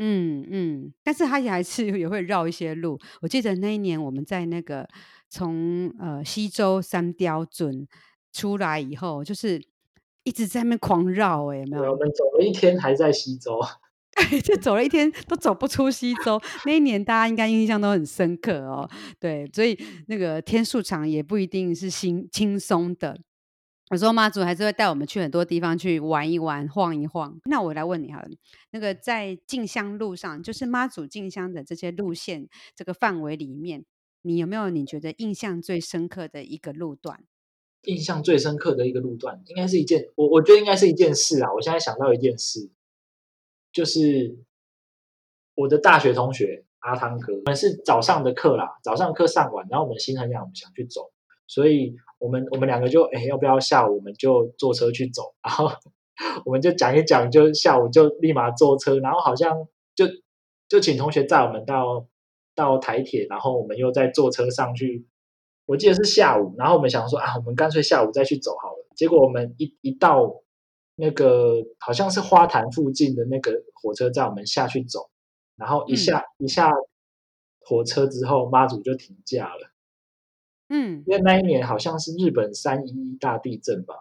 [0.02, 2.98] 嗯嗯，但是他也还是 也会绕一些路。
[3.20, 4.88] 我记得那一年我们在那个
[5.28, 7.86] 从呃西周三雕准
[8.32, 9.60] 出来以后，就是
[10.24, 11.92] 一直在那边狂绕，哎，有没有？
[11.92, 13.60] 我们走了一天还在西周，
[14.42, 16.40] 就走了一天都走不出西周。
[16.64, 18.88] 那一年大家应该印象都很深刻哦。
[19.18, 23.18] 对，所以那个天数长也不一定是轻轻松的。
[23.90, 27.40] 有时候妈祖还是会带我们去很多地方去玩一玩、晃一晃。
[27.46, 28.28] 那我来问你好了，
[28.70, 33.84] 那个在进香路上，就是妈祖进香的这些路线这个范围里面，
[34.22, 37.24] 你有没有你觉得印象最深刻的一个路段？
[37.82, 41.52] 印象最深刻的一个路段，应该是一件我我觉得应该是一件事啊。
[41.52, 42.70] 我现在想到一件事，
[43.72, 44.38] 就是
[45.56, 51.10] 我的大学同学阿汤哥，我们是早上的课啦，早上课上完，然后我们心很痒，我们想去走，
[51.48, 51.96] 所以。
[52.20, 55.34] 我们我们两个就哎，要不要下午我们就坐车去走？
[55.42, 55.68] 然后
[56.44, 60.04] 我们就讲一讲，就下午就立马坐车，然后好像就
[60.68, 62.06] 就请同学载我们到
[62.54, 65.06] 到台铁，然后我们又再坐车上去。
[65.64, 68.86] 我记得是下午，然后我们想说啊，我们干脆下午再去走好了。
[68.94, 70.42] 结果我们一一到
[70.96, 75.08] 那个好像是花坛附近的那个火车站，我们下去走，
[75.56, 76.70] 然后一下、嗯、一下
[77.60, 79.69] 火车之后，妈祖就停驾了。
[80.70, 83.94] 嗯，因为那一年好像是日本三一一大地震吧，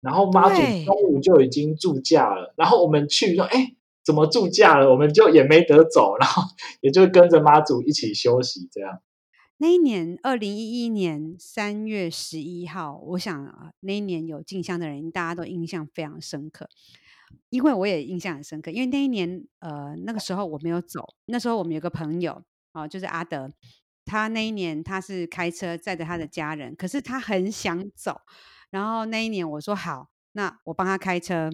[0.00, 4.90] 然后妈祖中午就已经住驾了，然后我们去说，哎，怎么住驾了？
[4.90, 6.42] 我们就也没得走，然后
[6.80, 9.00] 也就跟着妈祖一起休息这样。
[9.58, 16.68] 那一年，二零一一年三月十一号，我想啊，那一年有进香的人，大家都印象非常深刻，
[17.50, 23.52] 因为我也印象很深刻，因为那一年，呃，那个时候我没有走，那时候我们有个朋友啊，呃，就是阿德。
[24.08, 28.22] 他那一年他是开车载着他的家人，可是他很想走。
[28.70, 31.50] 然后那一年我说好，那我帮他开车，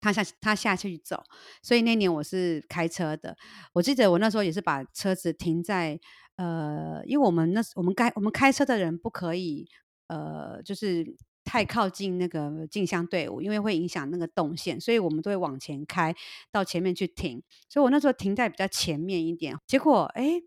[0.00, 1.22] 他下他下去走。
[1.62, 3.36] 所以那年我是开车的。
[3.74, 6.00] 我记得我那时候也是把车子停在
[6.36, 9.68] 呃，因为我们那我们开我们开车的人不可以
[10.08, 16.14] 呃，就是太靠近那个进香队伍，因为会影响那个动线，所以我们都会往前开
[16.50, 17.42] 到前面去停。
[17.68, 19.56] 所以我那时候停在比较前面一点。
[19.66, 20.42] 结果哎。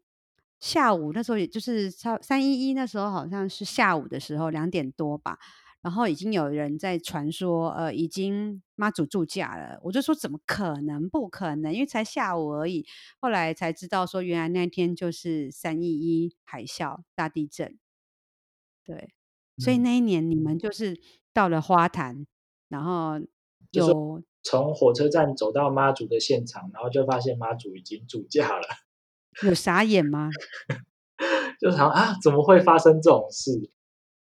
[0.61, 5.39] 下午那时候，也就是三一一那时候，好像是下午的时候两点多吧。
[5.81, 9.79] 然后已经有人在传说，呃，已经妈祖住驾了。
[9.81, 11.09] 我就说怎么可能？
[11.09, 12.85] 不可能，因为才下午而已。
[13.19, 17.79] 后来才知道说，原来那天就是三一一海啸大地震。
[18.85, 19.15] 对，
[19.57, 21.01] 所以那一年你们就是
[21.33, 22.27] 到了花坛，
[22.69, 23.19] 然后
[23.71, 28.67] 有从火车站走到妈祖的现场，然后就发现妈祖已经住驾了。
[29.43, 30.29] 有傻眼吗？
[31.59, 33.69] 就想啊，怎么会发生这种事？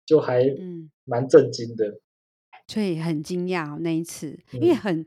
[0.05, 0.43] 就还
[1.05, 2.01] 蛮震惊的，嗯、
[2.67, 5.05] 所以很惊讶、哦、那一次，因为很、嗯、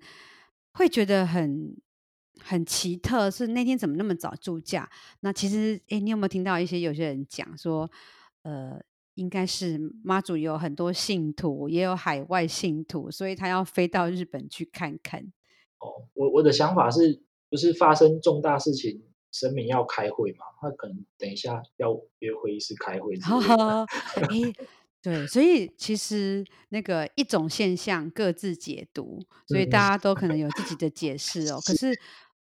[0.74, 1.76] 会觉得很
[2.38, 4.88] 很奇特，是那天怎么那么早住驾？
[5.20, 7.90] 那其实，哎，你有没有听到一些有些人讲说，
[8.42, 8.80] 呃，
[9.14, 15.20] 应该是妈祖有很多信徒，也有海外信徒，所以他要飞到日本去看看。
[15.78, 19.02] 哦，我我的想法是，不是发生重大事情？
[19.32, 20.44] 神明要开会嘛？
[20.60, 23.18] 他可能等一下要约会议室开会。
[23.20, 23.84] 好好，
[24.16, 24.28] 哎，
[25.00, 31.58] 对，所以其实那个一种现象各自解读，所以大家都可能有自己的解释哦。
[31.66, 31.98] 可是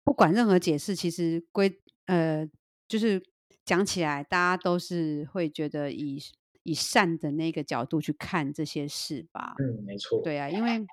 [0.03, 2.49] 不管任何解释，其实归呃，
[2.89, 3.23] 就是
[3.67, 6.19] 讲起来，大家都是会觉得以
[6.63, 9.55] 以善的那个角度去看这些事吧。
[9.59, 10.23] 嗯，没错。
[10.25, 10.85] 对啊，因为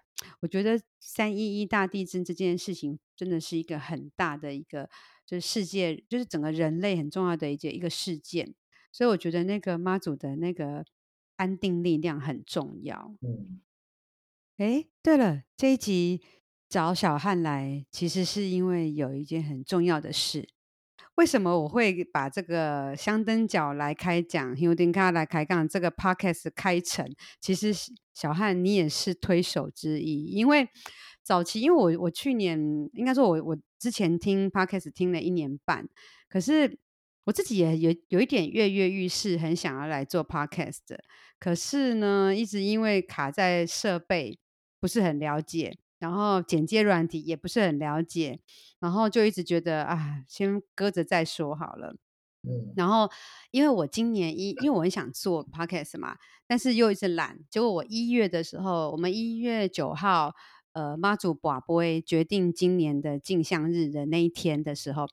[0.42, 4.90] 我觉得三一一大地震这件事情真的是一个很大的一个。
[5.30, 8.56] 就是世界，就是整个人类很重要的一件一个事件，
[8.92, 10.84] 所以我觉得那个妈祖的那个
[11.36, 13.14] 安定力量很重要。
[13.22, 13.62] 嗯，
[14.58, 16.24] 哎，对了，这一集
[16.68, 20.50] 找小汉来，其实是因为有一件很重要的事。
[21.14, 27.08] 为什么我会把这个香灯角来开讲，香灯脚来开讲这个 podcast 开成？
[27.40, 27.72] 其实
[28.16, 30.68] 小汉你也是推手之一，因为。
[31.30, 32.60] 早期，因为我我去年
[32.94, 35.88] 应该说我，我我之前听 Podcast 听了一年半，
[36.28, 36.80] 可是
[37.26, 40.98] 我自己也有有一点跃跃欲试，很想要来做 Podcast，
[41.40, 44.40] 可是呢，一直因为卡在设备
[44.80, 48.40] 不是很了解，然后剪接软体也不是很了解，
[48.80, 51.96] 然后就一直觉得啊，先搁着再说好了。
[52.42, 53.08] 嗯，然后
[53.52, 60.34] 因为我今年一，因为我很想做 Podcast 嘛，但是又一直懒，结果我一月的时候，我们一月九号。
[60.80, 65.10] 呃，妈祖跋杯决定今年的进香日的那一天的时候，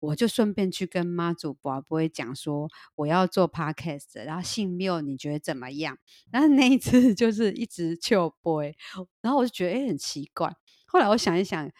[0.00, 5.96] 我就顺便去跟妈祖跋杯讲说我要做 podcast，然后信缪你觉得怎么样？
[6.32, 8.76] 然后那一次就是 一直笑杯，
[9.22, 10.52] 然后我就觉得哎很奇怪。
[10.86, 11.70] 后来我想一想，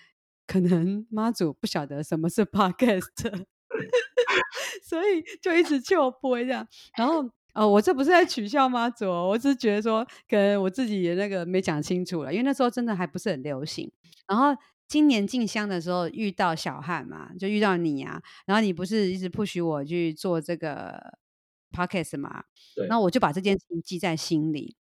[0.46, 3.02] 可能妈祖不晓得什么是 podcast，
[4.86, 6.68] 所以就一直笑杯这样。
[6.96, 13.88] 然后哦，我这不是在取笑妈祖，我只是觉得说，可能我自己也那个没讲清楚了，因为那时候真的还不是很流行。
[14.26, 14.48] 然后
[14.88, 21.16] 今年进香的时候遇到小汉嘛，就遇到你啊，然后你不是一直 push 我去做这个
[21.70, 22.42] podcast 嘛？
[22.74, 22.88] 对。
[22.88, 24.74] 那我就把这件事情记在心里。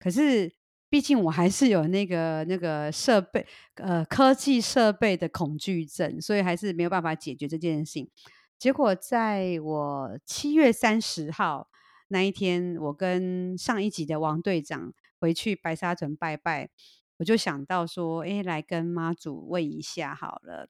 [0.00, 0.52] 可是
[0.90, 3.46] 毕竟我还是有那个那个设备
[3.76, 8.10] 呃科技设备的恐惧症，所以还是没有办法解决这件事情。
[8.58, 11.68] 结果在我七月三十号。
[12.08, 16.70] 那一天，我跟上一集的王队长回去白沙屯拜拜，
[17.18, 20.68] 我就想到说，哎，来跟妈祖问一下好了。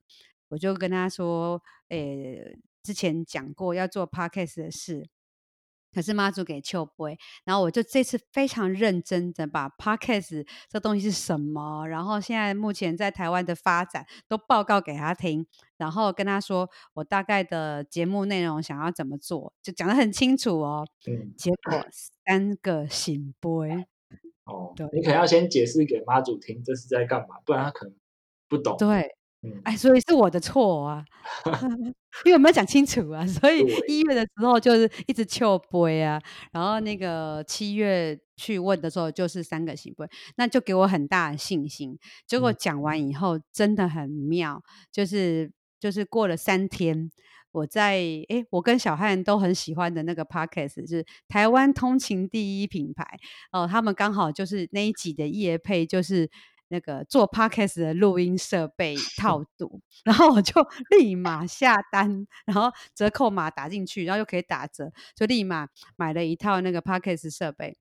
[0.48, 5.08] 我就跟他说，诶，之前讲过要做 podcast 的事。
[5.98, 15.44] 可是妈祖给秋杯，然后我就这次非常认真的把 Podcast 这东西是什么，然后现在目前在台湾的发展都报告给他听，
[15.76, 20.86] 然后跟他说我大概的节目内容想要怎么做，就讲得很清楚哦。
[21.08, 23.48] 嗯，结果三个醒杯
[24.44, 27.94] 哦，对，你可能要先解释给妈祖听这是在干嘛，不然他可能
[28.48, 28.76] 不懂。
[28.78, 29.16] 对。
[29.42, 31.04] 嗯、哎，所以是我的错啊，
[32.26, 36.20] 因为我没有讲清楚啊， 所以一月的时候就是一直笑杯啊，
[36.50, 40.04] 然后那个七月去问的时候就是三个行杯，
[40.36, 41.96] 那就给我很大的信心。
[42.26, 44.60] 结果讲完以后真的很妙，
[44.90, 47.08] 就是就是过了三天，
[47.52, 53.04] 我在哎，我跟小汉都很喜欢的那个 podcast 就是台湾通勤第一品牌
[53.52, 56.28] 哦，他们刚好就是那一集的夜配就是。
[56.68, 60.54] 那个做 podcast 的录音设备 套组，然后我就
[60.98, 67.76] 立马下单，然后折扣码打进去，然后又可以打折，就立马买了一套那个 podcast 设备。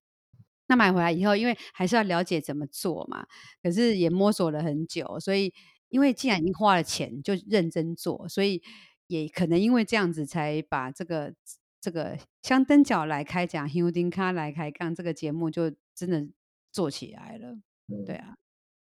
[0.70, 3.26] 那买回来以后，因为还是要了解怎么做嘛，
[3.64, 5.54] 可是也摸索了很久，所以
[5.90, 8.62] 因为既然已经花了钱，就认真做，所以
[9.08, 11.34] 也可能因为这样子，才把这个
[11.80, 16.28] 这个香灯脚来开讲，香灯脚来开讲这个节目就真的
[16.72, 17.58] 做起来了，
[18.06, 18.36] 对啊。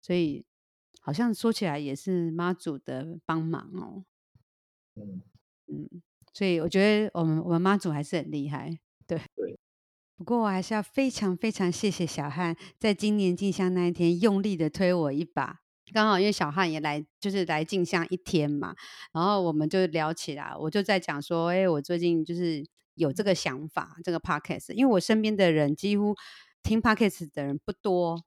[0.09, 0.43] 所以
[1.01, 4.03] 好像说起来也是妈祖的帮忙哦。
[4.95, 5.21] 嗯
[5.67, 6.01] 嗯，
[6.33, 9.21] 所以我觉得我们我们妈祖还是很厉害，对。
[9.35, 9.59] 对。
[10.17, 15.59] 不过我还是要非常非常谢谢小汉，在今年进香那一天用力的推我一把。
[15.93, 18.73] 刚好因为小汉也来，就是来进香一天嘛，
[19.13, 26.15] 然后我们就聊起来，我就在讲说，哎，我最近就是有这个想法，这个 podcast，因为我身边的人几乎
[26.63, 28.23] 听 podcast 的人不多。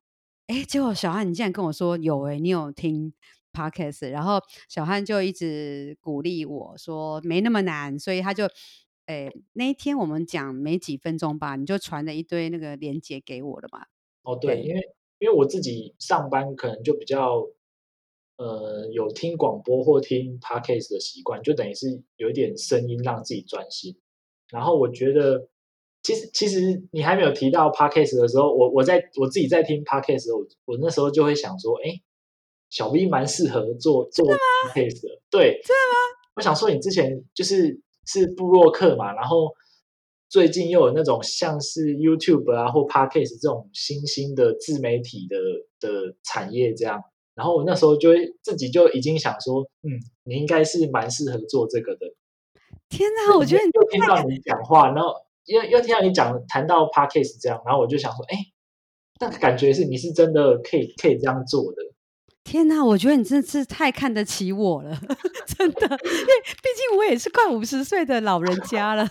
[0.52, 3.10] 哎，结果小汉，你竟然跟我说有哎，你有听
[3.54, 4.38] podcast，然后
[4.68, 8.44] 小汉就一直鼓励我说没那么难，所以他就
[9.06, 13.86] 哎那一天我们讲没几分钟吧，你就传了一堆那个链接给我了嘛。
[14.24, 17.48] 哦，对，对因为因为我自己上班可能就比较
[18.36, 23.96] 呃有听广播或听 podcast 的习惯，就等于是有一点声音让自己专心，
[24.50, 25.48] 然后我觉得。
[26.02, 31.94] 其实，其实你还没有提到 Podcast 的时候，我我在我自己在听 Podcast 的时候，我我那时候就会想说，哎，
[32.70, 35.94] 小 V 蛮适合做做 Podcast 的，对，真的吗？
[36.34, 39.52] 我想说，你之前就是是布洛克嘛，然后
[40.28, 45.36] 最近又有那种像是 YouTube 啊或 Podcast 这种新兴的自媒体的
[45.78, 47.00] 的产业这样，
[47.36, 52.06] 然后我那时候就会自己就已经想说，嗯，你应该是蛮适合做这个的。
[52.88, 55.14] 天哪，我觉得你又听到你讲话，然后。
[55.44, 58.36] 因为又听到你讲谈到 parkes 这样，然后我就想说，哎，
[59.20, 61.82] 那感觉是你是真的可以可以这样做的。
[62.44, 64.98] 天哪，我觉得你真的是太看得起我了，
[65.46, 69.08] 真的， 因为毕竟我也是快五十岁的老人家了。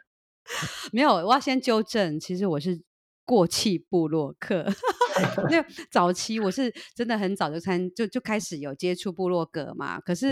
[0.92, 2.80] 没有，我要先纠正，其实我是。
[3.28, 4.64] 过气部落客，
[5.50, 10.28] 那早期我是真的很早就参就就开始有接触部落格嘛，可是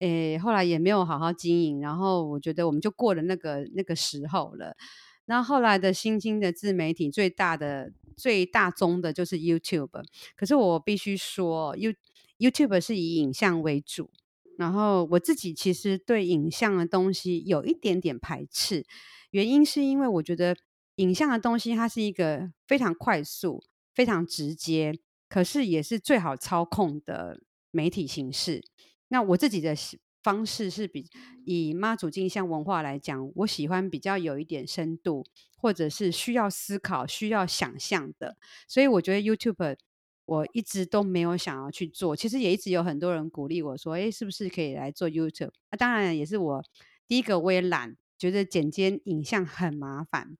[0.00, 4.76] 诶、嗯欸、后来也没有好好经营，然后我觉得我们就过了那个那个时候了。
[5.24, 10.04] 那后，后来的新兴的自媒体最大的最大宗的就是 YouTube，
[10.36, 11.94] 可是我必须说，You
[12.38, 14.10] YouTube 是以影像为主，
[14.58, 18.84] 然后我自己其实对影像的东西有一点点排斥，
[19.30, 20.54] 原因是因为我觉得。
[20.96, 23.64] 影像的东西，它是一个非常快速、
[23.94, 24.92] 非常直接，
[25.28, 27.40] 可是也是最好操控的
[27.70, 28.62] 媒体形式。
[29.08, 29.74] 那我自己的
[30.22, 31.06] 方式是比
[31.44, 35.24] 以妈祖进香文化来讲，我喜欢比较有一点深度，
[35.56, 38.36] 或者是需要思考、需要想象的。
[38.66, 39.76] 所以我觉得 YouTube
[40.24, 42.16] 我一直都没有想要去做。
[42.16, 46.64] 其实也一直有很多人鼓励我说：“诶，是不是可以来做 YouTube？” 那当然也是我
[47.06, 50.38] 第一个，我也懒，觉得剪接影像很麻烦。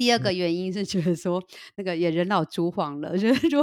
[0.00, 1.44] 第二个原因是觉得说
[1.76, 3.60] 那个也人老珠黄了，我觉得如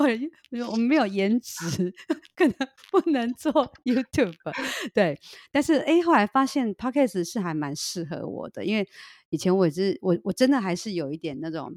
[0.63, 1.91] 果我们没有颜值，
[2.35, 2.55] 可能
[2.91, 3.51] 不能做
[3.83, 4.35] YouTube。
[4.93, 5.19] 对，
[5.51, 8.87] 但是哎，后来发现 Podcast 是还蛮适合我的，因为
[9.31, 11.75] 以前我也是我我真的还是有一点那种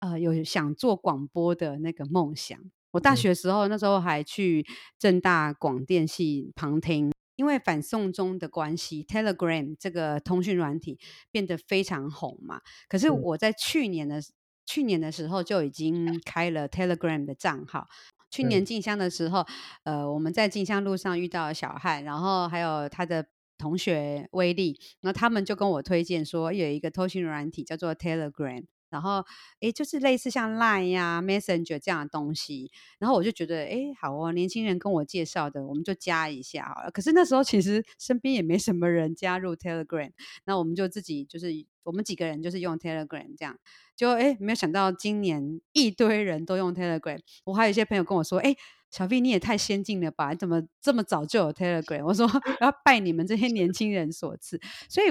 [0.00, 2.58] 呃有想做广播的那个梦想。
[2.90, 4.66] 我大学时候、嗯、那时候还去
[4.98, 7.15] 正大广电系旁听。
[7.36, 10.98] 因为反送中的关系，Telegram 这个通讯软体
[11.30, 12.60] 变得非常红嘛。
[12.88, 14.24] 可是我在去年的、嗯、
[14.66, 17.86] 去年的时候就已经开了 Telegram 的账号。
[18.30, 19.46] 去年进香的时候，
[19.84, 23.26] 嗯、呃，我们在进香路上遇到了小汉，然后还有他的
[23.56, 28.64] 同学威力，那他们就跟我推荐说有一个通讯软体叫做 Telegram。
[28.88, 29.24] 然后，
[29.60, 32.70] 诶，就是类似像 Line 呀、Messenger 这样的东西。
[32.98, 36.90] 然后我就觉得，诶，好哦，年轻人跟我介绍的，我们就加一下好了。
[36.90, 40.12] 可是那时候其实身边也没什么人加入 Telegram，
[40.44, 41.48] 那我们就自己就是
[41.82, 43.58] 我们几个人就是用 Telegram 这样。
[43.96, 47.18] 就诶，没有想到今年一堆人都用 Telegram。
[47.44, 48.56] 我还有一些朋友跟我说，诶，
[48.90, 50.30] 小 V 你也太先进了吧？
[50.30, 52.04] 你怎么这么早就有 Telegram？
[52.04, 52.30] 我说
[52.60, 54.60] 要拜你们这些年轻人所赐。
[54.88, 55.08] 所以，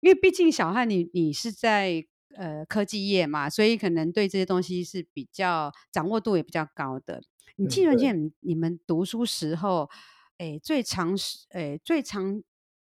[0.00, 2.06] 因为毕竟小汉你你是在。
[2.36, 7.22] 呃，科技业嘛，所以可能对这些东西是比较掌握度也比较高的。
[7.56, 9.88] 你记得见你们读书时候，
[10.38, 12.42] 哎，最常使哎最常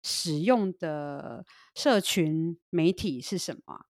[0.04, 3.86] 使用的社群媒体是什么？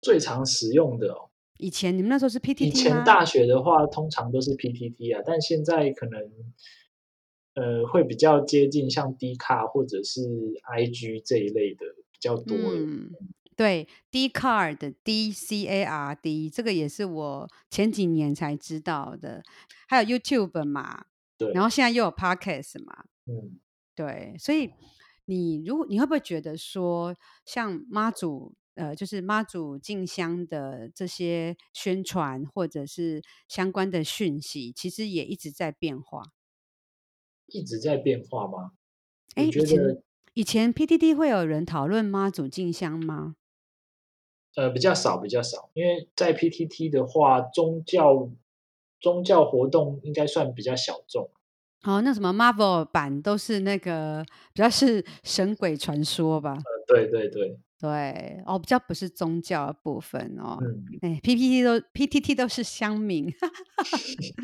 [0.00, 2.68] 最常使用的哦，以前你们那时候是 PTT 吗？
[2.68, 6.20] 以前大学的话，通常都是 PTT 啊，但现在可能
[7.54, 10.22] 呃会比较接近像 D 卡或者是
[10.74, 12.78] IG 这一类的比较多了。
[12.78, 13.10] 嗯
[13.62, 19.40] 对，Dcard D C A R D 这个也是我前几年才知道的，
[19.86, 21.04] 还有 YouTube 嘛，
[21.38, 23.60] 对，然后现在又有 Podcast 嘛，嗯，
[23.94, 24.72] 对，所以
[25.26, 36.32] 你如果你会不会觉得说，像妈祖呃，就是妈祖进香的这些宣传或者是相关的讯息，其实也一直在变化，
[37.46, 38.72] 一直在变化吗？
[39.36, 40.02] 哎，以前
[40.34, 43.36] 以前 PTT 会有人讨论妈祖进香吗？
[44.54, 48.28] 呃，比较少，比较少，因为在 PTT 的话，宗教
[49.00, 51.30] 宗教活动应该算比较小众。
[51.80, 54.22] 好、哦，那什么 Marvel 版都是那个
[54.52, 56.52] 比较是神鬼传说吧？
[56.52, 60.58] 呃，对对对对，哦，比较不是宗教的部分哦。
[60.60, 63.32] 嗯，哎，PPT 都 PTT 都是乡民。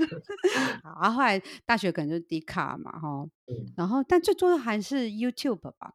[0.82, 5.94] 好，后来大学可能就是 D 卡嘛，哈、哦，嗯，然后但最多的还是 YouTube 吧。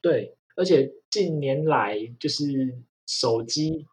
[0.00, 2.78] 对，而且近年来就是。
[3.12, 3.88] 手机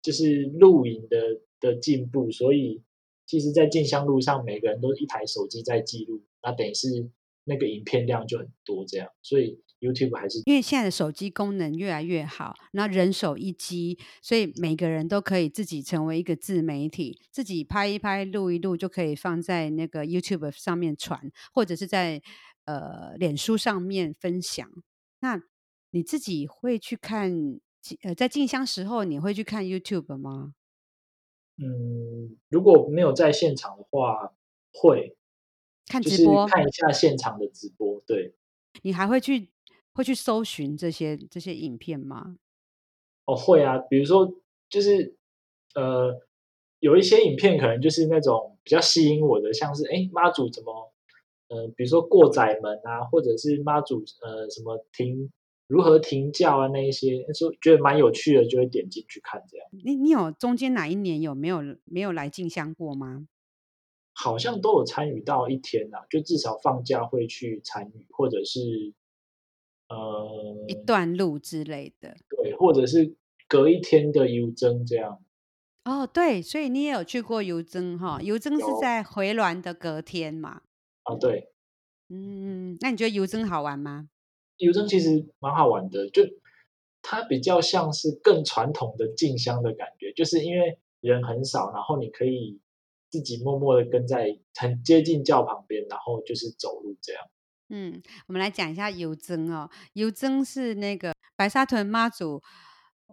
[0.00, 2.80] 就是录影的的进步，所以
[3.26, 7.10] 其实，在进香路上，每个人都一台手机在记录，那等于是
[7.42, 9.08] 那个影片量就很多这样。
[9.22, 22.22] 所以 YouTube 还是因为现在的手机功能越来越好，那人手一机，所以每个人都可以自己成为一个自媒体，自己拍一拍、录一录，就可以放在那个 YouTube 上面传，或者是在
[22.66, 24.70] 呃脸书上面分享。
[25.18, 25.42] 那
[25.90, 27.58] 你自己会去看？
[28.02, 30.54] 呃，在进香时候，你会去看 YouTube 吗？
[31.58, 34.32] 嗯，如果没有在现场的话，
[34.72, 35.16] 会
[35.86, 38.02] 看直播，看一下现场的直播。
[38.06, 38.34] 对，
[38.82, 39.50] 你还会去
[39.92, 42.38] 会去搜寻这些这些影片吗？
[43.26, 44.34] 哦，会啊，比如说，
[44.68, 45.16] 就是
[45.74, 46.20] 呃，
[46.80, 50.92] 有一些影片可能就是那种比较吸引我的，像是哎，妈祖怎么，
[51.48, 55.30] 呃，比如说过窄门啊，或者是妈祖呃什么停。
[55.66, 56.68] 如何停教啊？
[56.68, 59.66] 那一些就觉得蛮有趣的，就会点进去看这样。
[59.84, 63.28] 你你有中间哪一年有没有没有来进香过吗？
[64.12, 68.94] 好像都有参与到一天呐、啊，就至少放假会去参与，或者是
[69.88, 72.16] 呃一段路之类的。
[72.28, 73.16] 对，或者是
[73.48, 75.20] 隔一天的游僧这样。
[75.84, 78.20] 哦，对，所以你也有去过游僧哈？
[78.22, 80.62] 游僧是在回銮的隔天嘛？
[81.02, 81.50] 啊，对。
[82.08, 84.08] 嗯，那你觉得游僧好玩吗？
[84.56, 86.22] 游僧其实蛮好玩的，就
[87.02, 92.60] 它比较像是更传统的进香的感觉，就是因为人很少，然后你可以
[93.10, 97.22] 自己默默的跟在很接近轿旁边，然后就是走路这样。
[97.68, 102.42] 嗯，我们来讲一下游僧哦，游僧是那个白沙屯妈祖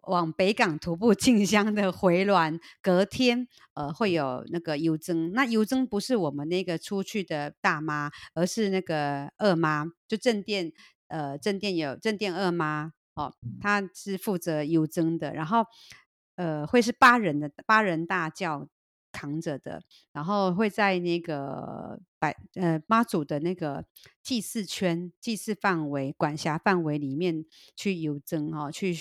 [0.03, 5.31] 往北港徒步进香的回銮，隔天呃会有那个游僧。
[5.33, 10.71] 那游僧不是我们那个出去的大妈，而是那个二妈，就正殿。
[11.11, 15.65] 呃，正殿有正殿二妈哦，她是负责游僧的，然后
[16.35, 18.69] 呃，会是八人的八人大轿
[19.11, 19.83] 扛着的，
[20.13, 23.85] 然后会在那个百呃妈祖的那个
[24.23, 27.45] 祭祀圈、祭祀范围、管辖范围里面
[27.75, 28.95] 去游僧哈，去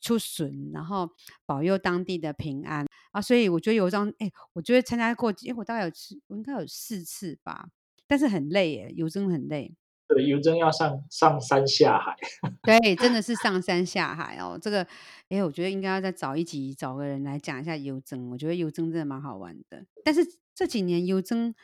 [0.00, 1.08] 出巡，然后
[1.46, 3.22] 保佑当地的平安啊。
[3.22, 7.68] 所以我觉得游僧，哎，我觉得参加过，因为，我大概有次，我应该有四次吧，
[8.08, 9.76] 但是很累耶，游僧很累。
[10.14, 12.14] 对，游僧要上上山下海，
[12.62, 14.58] 对，真的是上山下海哦。
[14.60, 14.86] 这个，
[15.28, 18.30] 哎，我觉得应该要再找一集，找个人来讲一下游僧。
[18.30, 19.84] 我觉得游僧真的蛮好玩的。
[20.04, 20.20] 但是
[20.54, 21.54] 这几年游僧，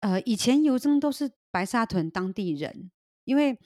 [0.00, 2.90] 呃，以前游僧都是白沙屯当地人，
[3.24, 3.58] 因为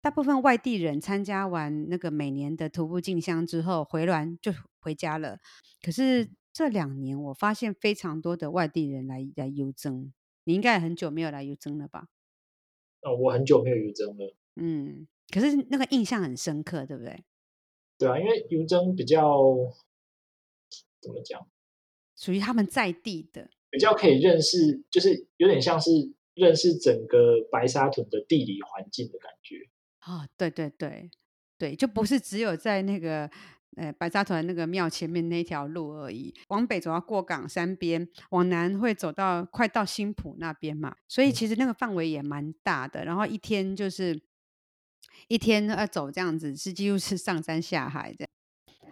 [0.00, 5.38] 大部分外地人参加完那个每年的徒步进香之后，回銮就回家了。
[5.82, 10.12] 可是这两年，我发现非常多的外地人来来游僧。
[10.46, 12.08] 你应该也很久没有来游僧了吧？
[13.04, 14.34] 哦，我很久没有游僧了。
[14.56, 17.24] 嗯，可是那个印象很深刻，对不对？
[17.96, 19.54] 对啊，因为游僧比较
[21.00, 21.46] 怎么讲，
[22.16, 25.90] 属于他们在地的，比较可以认识，就是有点像是
[26.34, 29.56] 认识整个白沙屯的地理环境的感觉。
[30.06, 31.10] 哦，对对对
[31.56, 33.30] 对，就不是只有在那个。
[33.76, 36.32] 呃，白沙屯那个庙前面那条路而已。
[36.48, 40.94] 往北走到过港山边，往南会走到快到新浦那边嘛。
[41.08, 43.04] 所以其实那个范围也蛮大的。
[43.04, 44.22] 然后一天就是
[45.26, 48.26] 一天要走这样子，是几乎是上山下海的。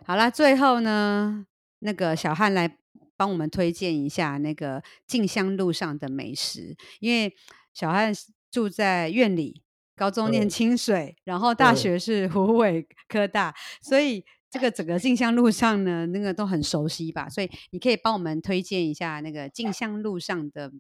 [0.04, 1.46] 好啦，最后呢，
[1.78, 2.76] 那个小汉来
[3.16, 7.32] 帮我们推荐一下那个静香路上的美食，因为
[7.72, 8.12] 小汉
[8.50, 9.62] 住在院里，
[9.94, 14.24] 高中念清水，嗯、然后大学是湖尾科大，嗯、所以。
[14.52, 17.26] 这个整个进香路上呢，那个都很熟悉吧？
[17.26, 20.70] 所以你可以帮我们推荐一下那个进香路上的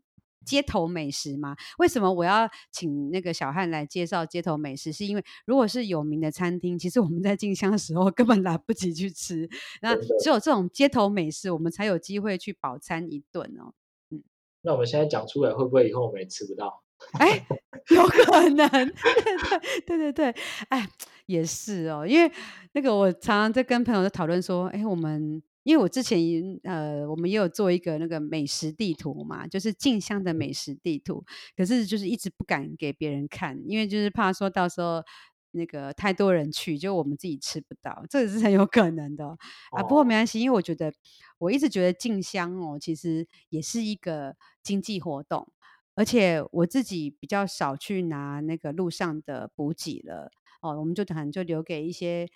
[0.44, 1.56] 街头美食吗？
[1.78, 4.92] 为什么我要请那个小汉来介绍街头美食？
[4.92, 9.48] 是因为如果是有名的餐厅，其实我们在进香的时候根本来不及去吃，
[9.80, 13.72] 那只有这种街头美食，我们才有机会去饱餐一顿哦。
[14.10, 14.22] 嗯，
[14.60, 16.82] 那我们现在讲出来，会不会以后我们也吃不到？
[17.14, 17.46] 哎，
[17.88, 18.68] 有可能，
[19.86, 20.34] 对对对，
[20.68, 20.88] 哎，
[21.32, 22.30] 也是哦，因为
[22.72, 26.20] 那个我常常在跟朋友在讨论说，哎，我们因为我之前
[26.64, 31.24] 呃，我们也有做一个那个美食地图嘛，就是进香的美食地图，
[31.56, 35.02] 可是就是一直不敢给别人看，因为就是怕说到时候
[35.52, 39.26] 那个太多人去，就我们自己吃不到，这个是很有可能的
[39.70, 39.82] 啊。
[39.82, 40.92] 不过没关系，因为我觉得
[41.38, 45.46] 我一直觉得进香哦，其实也是一个经济活动。
[45.94, 50.30] 而且我自己比较少去拿那个路上的补给了
[50.62, 52.26] 哦，我们就可能就留给一些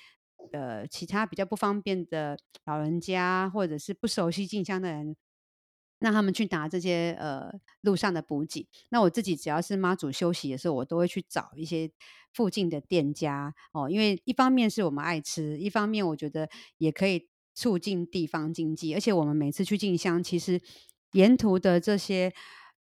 [0.53, 5.17] 呃其他比较不方便的老人家，或者是不熟悉进香的人，
[6.01, 7.51] 让他们去拿这些呃
[7.81, 8.69] 路上的补给。
[8.91, 11.91] 那我自己只要是妈祖休息的时候，我都会去找一些
[12.33, 16.49] 附近的店家哦，因为一方面是我们爱吃，一方面我觉得
[16.79, 18.93] 也可以促进地方经济。
[18.93, 20.61] 而且我们每次去进香，其实
[21.13, 22.33] 沿途的这些。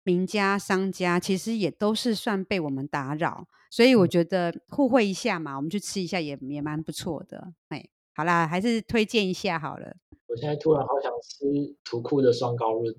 [0.03, 7.53] 名家商家其实也都是算被我们打扰，所以我觉得互惠一下嘛，我们去吃一下也也蛮不错的。
[7.69, 9.95] 哎，好啦，还是推荐一下好了。
[10.27, 12.95] 我现在突然好想吃土库的双高润。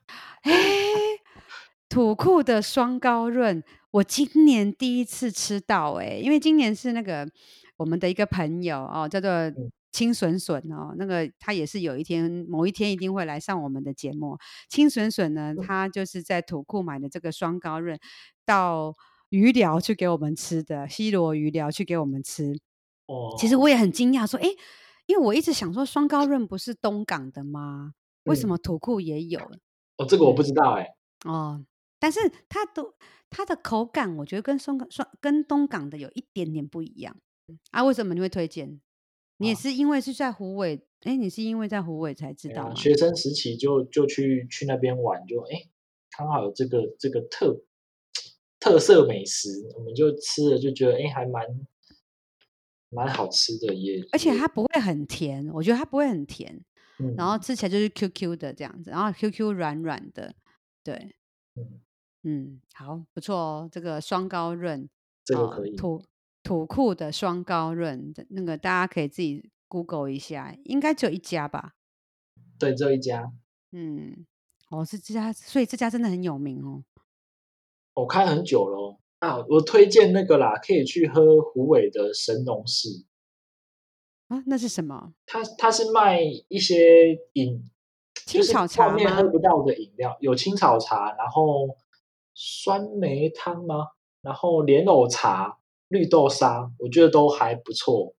[0.42, 0.52] 哎，
[1.88, 7.28] 土库的双高润，我今年第一次吃到哎，因为今年是那个
[7.76, 9.30] 我们的一个朋友哦，叫做。
[9.96, 14.36] 青笋笋哦，那个他也是有一天某一天一定会来上我们的节目。
[14.68, 17.98] 青笋笋呢，他就是在土库买的这个双高润，
[18.44, 18.94] 到
[19.30, 22.58] 鱼寮去给我们吃的，西罗鱼寮去给我们吃。
[23.06, 24.46] 哦，其实我也很惊讶，说，哎，
[25.06, 27.94] 因为我一直想说双高润不是东港的吗？
[28.24, 29.40] 为什么土库也有？
[29.96, 30.86] 哦，这个我不知道哎。
[31.24, 31.64] 哦，
[31.98, 32.20] 但是
[32.50, 32.92] 它都
[33.30, 37.16] 它的口感，我觉得跟双双跟东港的有一点点不一样
[37.70, 37.82] 啊。
[37.82, 38.78] 为什么你会推荐？
[39.38, 42.74] 你也是因为是在湖尾，哎、啊，你是因为在湖尾才知道吗？
[42.74, 45.68] 学生时期就就去去那边玩，就哎，
[46.16, 47.64] 刚好有这个这个特
[48.58, 51.44] 特色美食，我们就吃了，就觉得哎，还蛮
[52.88, 54.02] 蛮好吃的耶。
[54.12, 56.64] 而且它不会很甜，我觉得它不会很甜，
[56.98, 60.34] 嗯、然后吃起来就是 Q Q 的这样子，然后 Q Q 软软的，
[60.82, 61.14] 对，
[61.56, 61.80] 嗯，
[62.22, 64.88] 嗯，好，不错哦，这个双高润，
[65.24, 65.72] 这个可以。
[65.72, 66.02] 哦土
[66.66, 71.72] 库的双高润的那个，大家可以自己 Google 一下，应该只有一家吧？
[72.58, 73.32] 对，只有一家。
[73.72, 74.26] 嗯，
[74.70, 76.84] 哦，是这家，所以这家真的很有名哦。
[77.94, 82.88] 我开很久了啊，我推荐那个啦，可以去喝虎尾的神农氏
[84.28, 85.14] 啊，那是什么？
[85.26, 87.68] 他他是卖一些饮
[88.26, 91.76] 青草茶面喝不到的饮料，有青草茶，然后
[92.34, 93.88] 酸梅汤吗？
[94.20, 95.58] 然后莲藕茶。
[95.88, 98.14] 绿豆沙，我觉得都还不错。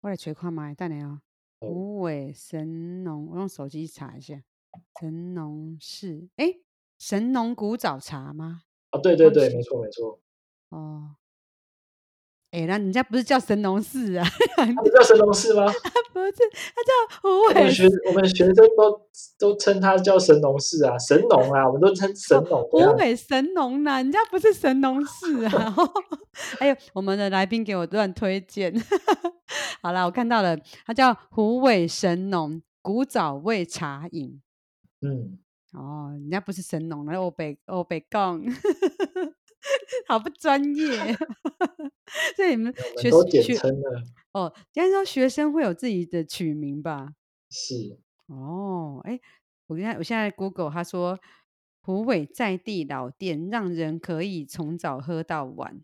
[0.00, 1.22] 我来吹看麦，等你啊。
[1.60, 4.42] 虎尾神农，我用手机查一下。
[4.98, 6.54] 神农氏，哎，
[6.98, 8.62] 神农古早茶吗？
[8.90, 10.20] 啊，对对对，没错没错。
[10.70, 11.16] 哦。
[12.50, 14.26] 哎，那人家不是叫神农氏啊？
[14.56, 15.66] 他不叫神农氏吗？
[16.12, 16.32] 不是，
[16.74, 17.54] 他叫胡伟。
[17.54, 19.00] 我们学我们学生都
[19.38, 22.62] 都称他叫神农氏啊，神农啊，我们都称神农。
[22.68, 25.74] 胡伟神农呐，人家不是神农氏啊。
[26.58, 28.74] 还有我们的来宾给我乱推荐。
[29.80, 34.40] 好了，我看到了，他叫胡伟神农古早味茶饮。
[35.02, 35.38] 嗯，
[35.72, 38.42] 哦，人家不是神农，那我北我北贡。
[40.06, 40.86] 好不专业，
[42.34, 44.02] 所以你们学都简称了
[44.32, 44.52] 哦。
[44.72, 47.14] 应该说学生会有自己的取名吧？
[47.50, 49.20] 是哦，哎，
[49.66, 51.18] 我现在我现在 Google 他说，
[51.82, 55.80] 虎尾在地老店，让人可以从早喝到晚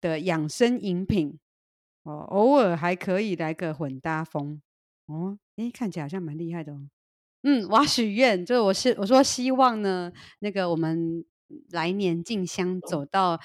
[0.00, 1.38] 的养生饮品
[2.02, 4.60] 哦，偶尔还可以来个混搭风
[5.06, 5.38] 哦。
[5.56, 6.88] 哎，看起来好像蛮厉害的哦。
[7.42, 11.24] 嗯，我要许愿，就是我是我说希望呢，那个我们。
[11.70, 13.40] 来年进香走到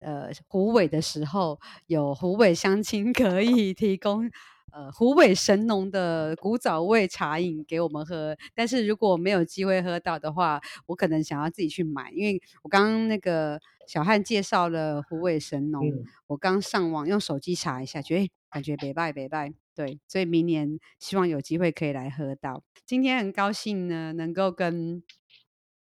[0.00, 4.30] 呃虎尾的时候，有虎尾乡亲可以提供
[4.72, 8.36] 呃虎尾神农的古早味茶饮给我们喝。
[8.54, 22.62] 但是如果没有机会喝到的话，我可能想要自己去买，因为我刚刚那个小汉介绍了虎尾神农，嗯、我刚上网用手机查一下，觉得感觉别拜别拜，对，所以明年希望有机会可以来喝到。
[22.86, 25.02] 今天很高兴呢，能够跟。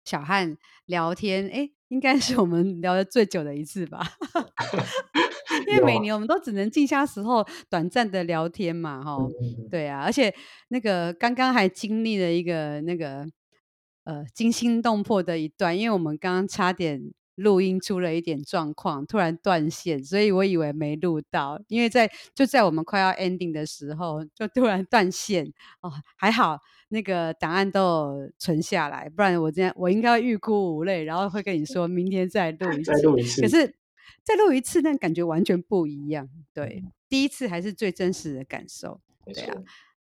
[0.05, 4.01] 小汉聊天，哎，应该是我们聊的最久的一次吧？
[5.69, 9.19] 因为每年我们都只能进下时候短暂的聊天嘛，哈，
[9.71, 10.35] 对啊，而且
[10.69, 13.27] 那个刚刚还经历了一个那个
[14.05, 17.13] 呃惊心动魄的一段，因为我们刚刚差点。
[17.37, 26.59] 录音出了一点状况，突然断线，所以我以为没录到，因为在就在我们快要 ending 的时候，就突然断线哦，还好
[26.91, 33.23] 那个档案都有存下来，不然我今天我应该会欲哭无泪，然后会跟你说明天再录一次，再录一。
[33.23, 33.75] 次，可是
[34.23, 39.57] 再录一次，那感觉完全不一样，对，嗯、第一次还是最真实的感受，对啊，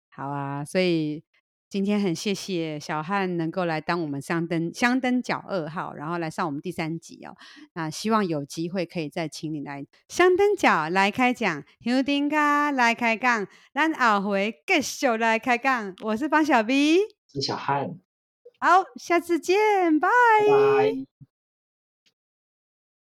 [0.09, 1.24] 好啊，所以。
[1.74, 7.34] 今天很谢谢小汉能够来当我们香灯香灯角二号，然后来上我们第三集哦。
[7.72, 15.96] 那希望有机会可以再请你来香灯角来开讲，牛丁嘎来开杠，咱后回继续来开杠。
[16.02, 17.98] 我是方小 B，是小汉，
[18.60, 20.08] 好，下次见，拜
[20.46, 21.34] 拜。